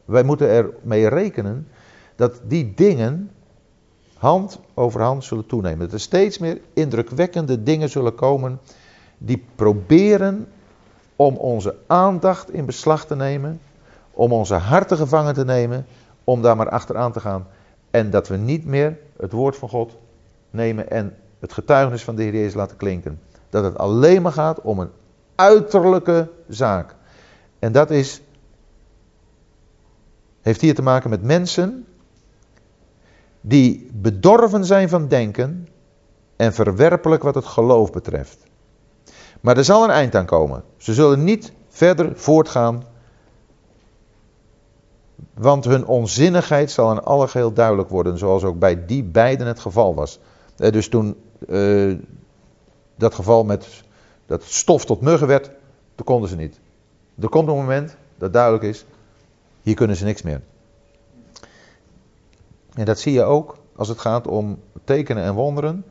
[0.09, 1.69] wij moeten ermee rekenen
[2.17, 3.31] dat die dingen
[4.15, 5.79] hand over hand zullen toenemen.
[5.79, 8.61] Dat er steeds meer indrukwekkende dingen zullen komen
[9.19, 10.47] die proberen
[11.17, 13.61] om onze aandacht in beslag te nemen,
[14.11, 15.87] om onze harten gevangen te nemen,
[16.25, 17.47] om daar maar achteraan te gaan.
[17.91, 19.97] En dat we niet meer het woord van God
[20.51, 23.21] nemen en het getuigenis van de Heer Jezus laten klinken.
[23.51, 24.91] Dat het alleen maar gaat om een
[25.35, 26.95] uiterlijke zaak.
[27.59, 28.21] En dat is,
[30.49, 31.87] heeft hier te maken met mensen
[33.41, 35.69] die bedorven zijn van denken
[36.37, 38.39] en verwerpelijk wat het geloof betreft.
[39.41, 40.65] Maar er zal een eind aan komen.
[40.77, 42.85] Ze zullen niet verder voortgaan,
[45.35, 49.61] want hun onzinnigheid zal in alle geheel duidelijk worden, zoals ook bij die beiden het
[49.61, 50.19] geval was.
[50.57, 51.17] Eh, dus toen
[51.49, 51.99] uh,
[52.97, 53.83] dat geval met
[54.27, 55.51] dat stof tot muggen werd,
[55.95, 56.61] toen konden ze niet.
[57.21, 58.85] Er komt een moment dat duidelijk is,
[59.69, 60.41] hier kunnen ze niks meer.
[62.75, 65.85] En dat zie je ook als het gaat om tekenen en wonderen.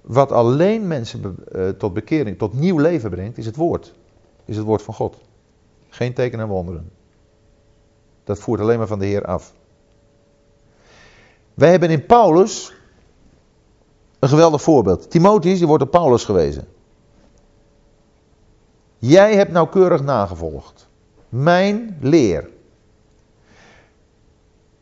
[0.00, 3.94] Wat alleen mensen uh, tot bekering, tot nieuw leven brengt, is het woord.
[4.44, 5.16] Is het woord van God.
[5.88, 6.90] Geen tekenen en wonderen.
[8.24, 9.54] Dat voert alleen maar van de Heer af.
[11.54, 12.74] Wij hebben in Paulus
[14.18, 15.10] een geweldig voorbeeld.
[15.10, 16.68] Timotheus, die wordt op Paulus gewezen.
[18.98, 20.88] Jij hebt nauwkeurig nagevolgd.
[21.28, 22.56] Mijn leer.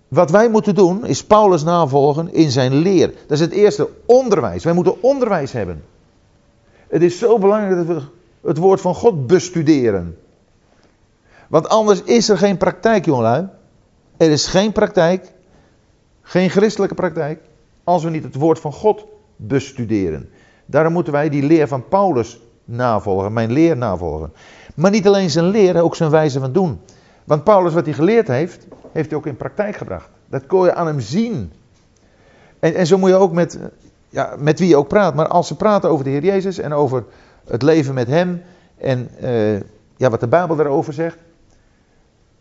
[0.08, 3.06] Wat wij moeten doen is Paulus navolgen in zijn leer.
[3.06, 4.64] Dat is het eerste onderwijs.
[4.64, 5.84] Wij moeten onderwijs hebben.
[6.88, 8.02] Het is zo belangrijk dat we
[8.48, 10.18] het woord van God bestuderen.
[11.48, 13.48] Want anders is er geen praktijk, jongelui.
[14.16, 15.32] Er is geen praktijk,
[16.22, 17.40] geen christelijke praktijk,
[17.84, 19.04] als we niet het woord van God
[19.36, 20.28] bestuderen.
[20.66, 24.32] Daarom moeten wij die leer van Paulus navolgen, mijn leer navolgen.
[24.74, 26.80] Maar niet alleen zijn leer, ook zijn wijze van doen.
[27.24, 28.66] Want Paulus, wat hij geleerd heeft,
[28.96, 30.08] heeft hij ook in praktijk gebracht.
[30.28, 31.52] Dat kon je aan hem zien.
[32.58, 33.58] En, en zo moet je ook met,
[34.08, 35.14] ja, met wie je ook praat.
[35.14, 37.04] Maar als ze praten over de Heer Jezus en over
[37.46, 38.42] het leven met hem
[38.76, 39.60] en uh,
[39.96, 41.18] ja, wat de Bijbel daarover zegt.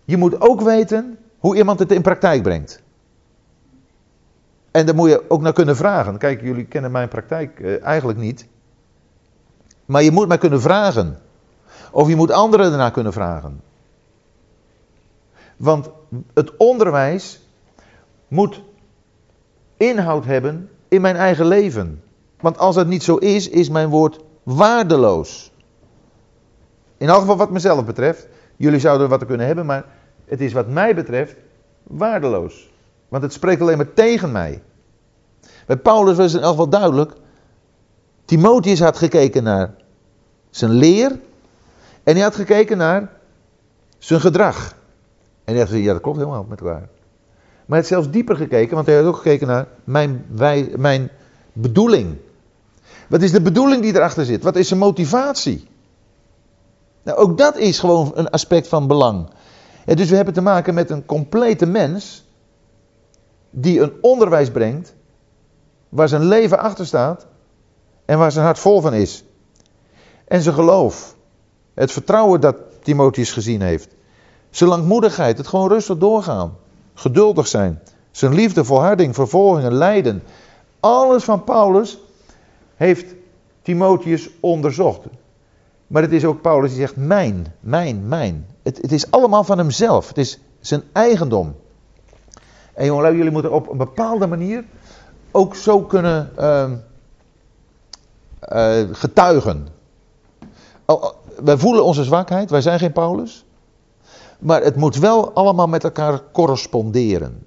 [0.03, 2.81] Je moet ook weten hoe iemand het in praktijk brengt.
[4.71, 6.17] En daar moet je ook naar kunnen vragen.
[6.17, 8.47] Kijk, jullie kennen mijn praktijk uh, eigenlijk niet.
[9.85, 11.19] Maar je moet mij kunnen vragen.
[11.91, 13.61] Of je moet anderen ernaar kunnen vragen.
[15.57, 15.89] Want
[16.33, 17.39] het onderwijs
[18.27, 18.61] moet
[19.77, 22.03] inhoud hebben in mijn eigen leven.
[22.39, 25.51] Want als dat niet zo is, is mijn woord waardeloos.
[26.97, 28.27] In elk geval wat mezelf betreft.
[28.55, 29.85] Jullie zouden wat kunnen hebben, maar
[30.25, 31.35] het is wat mij betreft
[31.83, 32.69] waardeloos.
[33.07, 34.61] Want het spreekt alleen maar tegen mij.
[35.65, 37.13] Bij Paulus was het in elk geval duidelijk.
[38.25, 39.73] Timotheus had gekeken naar
[40.49, 41.19] zijn leer.
[42.03, 43.11] En hij had gekeken naar
[43.97, 44.75] zijn gedrag.
[45.45, 46.89] En hij had gezegd, ja dat klopt helemaal met elkaar.
[47.65, 51.09] Maar hij had zelfs dieper gekeken, want hij had ook gekeken naar mijn, wij, mijn
[51.53, 52.17] bedoeling.
[53.09, 54.43] Wat is de bedoeling die erachter zit?
[54.43, 55.67] Wat is zijn motivatie?
[57.03, 59.29] Nou, ook dat is gewoon een aspect van belang.
[59.85, 62.25] dus we hebben te maken met een complete mens
[63.49, 64.93] die een onderwijs brengt
[65.89, 67.27] waar zijn leven achter staat
[68.05, 69.23] en waar zijn hart vol van is.
[70.27, 71.15] En zijn geloof,
[71.73, 73.95] het vertrouwen dat Timotheus gezien heeft,
[74.57, 76.57] zijn langmoedigheid, het gewoon rustig doorgaan,
[76.93, 80.23] geduldig zijn, zijn liefde, volharding, vervolgingen, lijden.
[80.79, 81.97] Alles van Paulus
[82.75, 83.13] heeft
[83.61, 84.99] Timotheus onderzocht.
[85.87, 88.47] Maar het is ook Paulus die zegt mijn, mijn, mijn.
[88.63, 90.07] Het, het is allemaal van hemzelf.
[90.07, 91.55] Het is zijn eigendom.
[92.73, 94.63] En jongen, jullie moeten op een bepaalde manier
[95.31, 96.71] ook zo kunnen uh,
[98.53, 99.67] uh, getuigen.
[101.43, 103.44] wij voelen onze zwakheid, wij zijn geen Paulus.
[104.39, 107.45] Maar het moet wel allemaal met elkaar corresponderen.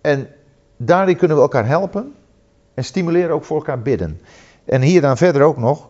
[0.00, 0.28] En
[0.76, 2.14] daarin kunnen we elkaar helpen
[2.74, 4.20] en stimuleren ook voor elkaar bidden.
[4.64, 5.88] En hier dan verder ook nog.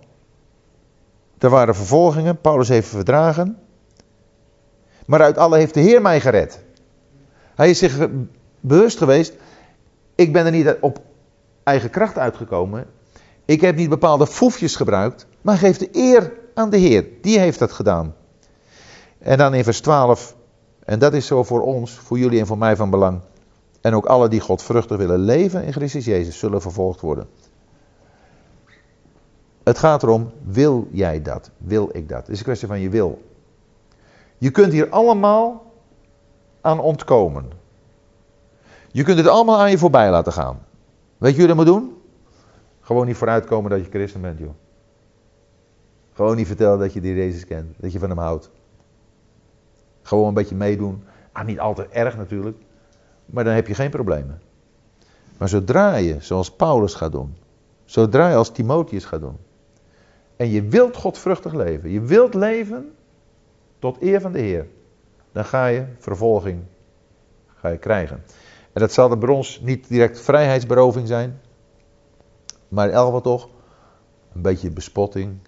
[1.38, 3.58] Er waren vervolgingen, Paulus heeft verdragen.
[5.06, 6.64] Maar uit alle heeft de Heer mij gered.
[7.54, 8.08] Hij is zich
[8.60, 9.34] bewust geweest,
[10.14, 10.98] Ik ben er niet op
[11.62, 12.86] eigen kracht uitgekomen.
[13.44, 17.06] Ik heb niet bepaalde foefjes gebruikt, maar geef de eer aan de Heer.
[17.20, 18.14] Die heeft dat gedaan.
[19.24, 20.36] En dan in vers 12,
[20.84, 23.20] en dat is zo voor ons, voor jullie en voor mij van belang.
[23.80, 27.26] En ook alle die God vruchtig willen leven in Christus Jezus zullen vervolgd worden.
[29.62, 31.50] Het gaat erom, wil jij dat?
[31.56, 32.18] Wil ik dat?
[32.18, 33.22] Het is een kwestie van je wil.
[34.38, 35.72] Je kunt hier allemaal
[36.60, 37.50] aan ontkomen.
[38.92, 40.58] Je kunt het allemaal aan je voorbij laten gaan.
[41.18, 41.96] Weet je wat je moet doen?
[42.80, 44.54] Gewoon niet vooruitkomen dat je christen bent, joh.
[46.12, 48.50] Gewoon niet vertellen dat je die Jezus kent, dat je van hem houdt.
[50.04, 51.04] Gewoon een beetje meedoen.
[51.32, 52.56] Ah, niet altijd erg natuurlijk,
[53.26, 54.40] maar dan heb je geen problemen.
[55.38, 57.36] Maar zodra je, zoals Paulus gaat doen,
[57.84, 59.36] zodra je als Timotheus gaat doen,
[60.36, 62.94] en je wilt godvruchtig leven, je wilt leven
[63.78, 64.66] tot eer van de Heer,
[65.32, 66.62] dan ga je vervolging
[67.64, 68.24] ga je krijgen.
[68.72, 71.40] En dat zal de bij ons niet direct vrijheidsberoving zijn,
[72.68, 73.48] maar in elk geval toch
[74.34, 75.40] een beetje bespotting, een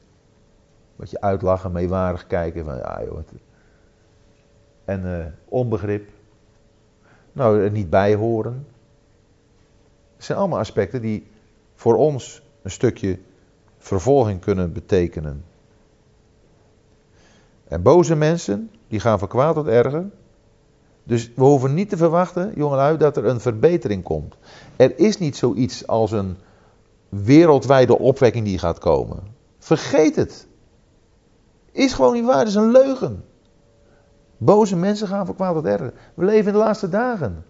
[0.97, 3.19] beetje uitlachen, meewarig kijken van ja joh.
[4.87, 6.09] En uh, onbegrip.
[7.33, 8.67] Nou, er niet bij horen.
[10.17, 11.27] Het zijn allemaal aspecten die
[11.75, 13.19] voor ons een stukje
[13.79, 15.45] vervolging kunnen betekenen.
[17.69, 20.05] En boze mensen, die gaan van kwaad tot erger.
[21.03, 24.35] Dus we hoeven niet te verwachten, jongelui, dat er een verbetering komt.
[24.77, 26.37] Er is niet zoiets als een
[27.09, 29.23] wereldwijde opwekking die gaat komen.
[29.59, 30.47] Vergeet het.
[31.73, 33.25] Is gewoon niet waar, het is een leugen.
[34.37, 35.93] Boze mensen gaan van kwaad tot erger.
[36.15, 37.45] We leven in de laatste dagen.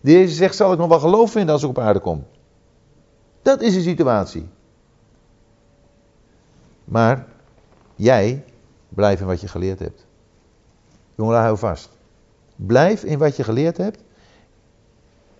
[0.00, 2.26] Deze zegt, zal ik nog wel geloof vinden als ik op aarde kom?
[3.42, 4.48] Dat is de situatie.
[6.84, 7.26] Maar
[7.94, 8.44] jij
[8.88, 10.06] blijf in wat je geleerd hebt.
[11.14, 11.88] Jongen, hou vast.
[12.56, 14.02] Blijf in wat je geleerd hebt.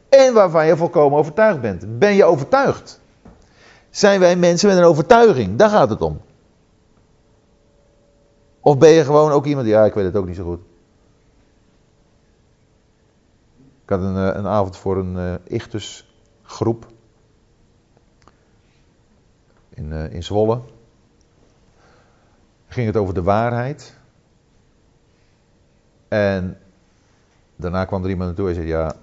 [0.08, 1.98] En waarvan je volkomen overtuigd bent.
[1.98, 3.00] Ben je overtuigd?
[3.90, 5.58] Zijn wij mensen met een overtuiging?
[5.58, 6.20] Daar gaat het om.
[8.64, 10.60] Of ben je gewoon ook iemand die, ja, ik weet het ook niet zo goed.
[13.82, 16.86] Ik had een, eh, avond voor een uh, Ichtus groep
[19.68, 20.60] in, uh, in Zwolle
[22.66, 23.96] ging het over de waarheid.
[26.08, 26.58] En
[27.56, 28.94] daarna kwam er iemand naartoe en zei: Ja,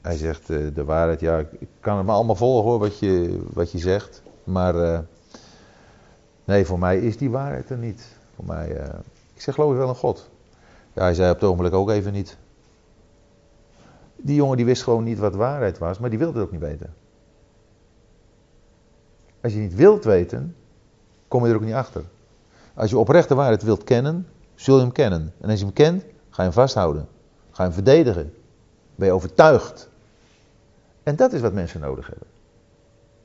[0.00, 1.20] hij zegt de waarheid.
[1.20, 4.22] Ja, ik kan het maar allemaal volgen hoor, wat je, wat je zegt.
[4.44, 5.04] Maar
[6.44, 8.15] nee, voor mij is die waarheid er niet.
[8.36, 8.84] Voor mij, uh,
[9.34, 10.28] ik zeg geloof je wel een God.
[10.92, 12.36] Ja, hij zei op het ogenblik ook even niet.
[14.16, 16.60] Die jongen die wist gewoon niet wat waarheid was, maar die wilde het ook niet
[16.60, 16.94] weten.
[19.42, 20.56] Als je niet wilt weten,
[21.28, 22.02] kom je er ook niet achter.
[22.74, 25.32] Als je oprechte waarheid wilt kennen, zul je hem kennen.
[25.40, 27.08] En als je hem kent, ga je hem vasthouden.
[27.50, 28.34] Ga je hem verdedigen.
[28.94, 29.88] Ben je overtuigd.
[31.02, 32.26] En dat is wat mensen nodig hebben.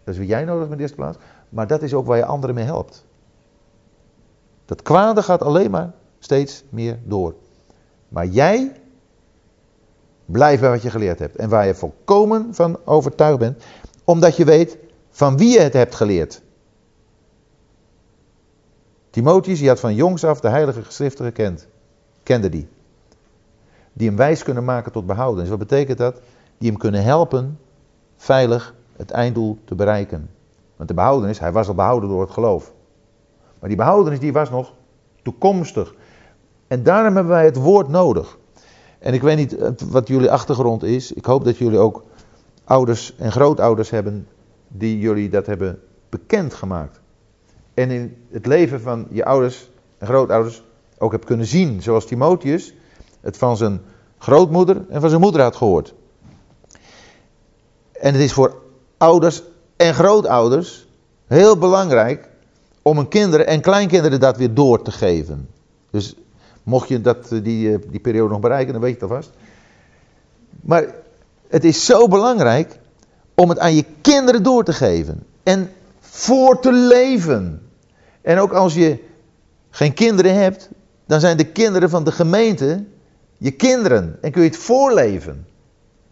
[0.04, 1.18] Dat is wat jij nodig hebt in de eerste plaats.
[1.50, 3.06] Maar dat is ook waar je anderen mee helpt.
[4.72, 7.36] Dat kwade gaat alleen maar steeds meer door.
[8.08, 8.72] Maar jij
[10.26, 11.36] blijft bij wat je geleerd hebt.
[11.36, 13.64] En waar je volkomen van overtuigd bent.
[14.04, 14.78] Omdat je weet
[15.10, 16.42] van wie je het hebt geleerd.
[19.10, 21.68] Timotheus, die had van jongs af de heilige geschriften gekend.
[22.24, 22.68] Kende die.
[23.94, 25.40] Die hem wijs kunnen maken tot behouden.
[25.40, 26.22] Dus wat betekent dat?
[26.58, 27.60] Die hem kunnen helpen
[28.18, 30.30] veilig het einddoel te bereiken.
[30.76, 32.74] Want de behoudenis, hij was al behouden door het geloof.
[33.62, 34.74] Maar die behoudenis die was nog
[35.24, 35.96] toekomstig.
[36.68, 38.38] En daarom hebben wij het woord nodig.
[39.00, 39.56] En ik weet niet
[39.90, 41.12] wat jullie achtergrond is.
[41.12, 42.04] Ik hoop dat jullie ook
[42.64, 44.28] ouders en grootouders hebben
[44.68, 45.80] die jullie dat hebben
[46.10, 47.00] bekendgemaakt
[47.74, 50.64] en in het leven van je ouders en grootouders
[50.98, 51.82] ook hebt kunnen zien.
[51.82, 52.74] Zoals Timotheus
[53.22, 53.82] het van zijn
[54.18, 55.94] grootmoeder en van zijn moeder had gehoord.
[57.92, 58.62] En het is voor
[58.98, 59.44] ouders
[59.76, 60.88] en grootouders
[61.28, 62.30] heel belangrijk
[62.82, 65.50] om hun kinderen en kleinkinderen dat weer door te geven.
[65.90, 66.16] Dus
[66.64, 69.32] mocht je dat, eh, die, eh, die periode nog bereiken, dan weet je het alvast.
[70.62, 70.86] Maar
[71.48, 72.80] het is zo belangrijk
[73.36, 75.24] om het aan je kinderen door te geven.
[75.44, 77.62] En voor te leven.
[78.22, 79.00] En ook als je
[79.70, 80.70] geen kinderen hebt,
[81.06, 82.84] dan zijn de kinderen van de gemeente
[83.38, 84.18] je kinderen.
[84.22, 85.48] En kun je het voorleven.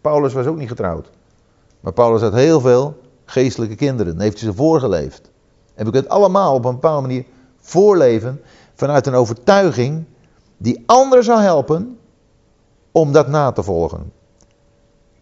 [0.00, 1.10] Paulus was ook niet getrouwd.
[1.80, 4.20] Maar Paulus had heel veel geestelijke kinderen.
[4.20, 5.29] heeft hij ze voorgeleefd.
[5.80, 7.24] En we kunnen het allemaal op een bepaalde manier
[7.56, 8.40] voorleven
[8.74, 10.04] vanuit een overtuiging
[10.56, 11.98] die anderen zal helpen
[12.90, 14.12] om dat na te volgen.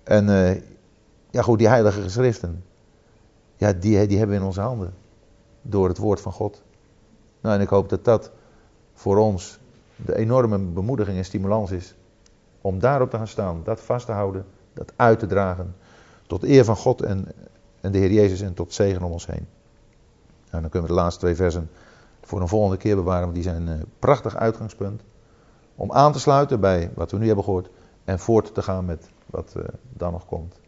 [0.02, 0.54] En uh,
[1.30, 2.64] ja goed, die heilige geschriften,
[3.56, 4.94] ja, die, die hebben we in onze handen.
[5.62, 6.62] Door het woord van God.
[7.40, 8.30] Nou, en ik hoop dat dat
[8.94, 9.58] voor ons
[9.96, 11.94] de enorme bemoediging en stimulans is.
[12.60, 15.74] Om daarop te gaan staan, dat vast te houden, dat uit te dragen.
[16.26, 17.26] Tot eer van God en,
[17.80, 19.46] en de Heer Jezus en tot zegen om ons heen.
[20.50, 21.70] Nou, dan kunnen we de laatste twee versen
[22.22, 25.02] voor een volgende keer bewaren, want die zijn een prachtig uitgangspunt.
[25.74, 27.70] Om aan te sluiten bij wat we nu hebben gehoord
[28.04, 29.54] en voort te gaan met wat
[29.88, 30.60] dan nog komt.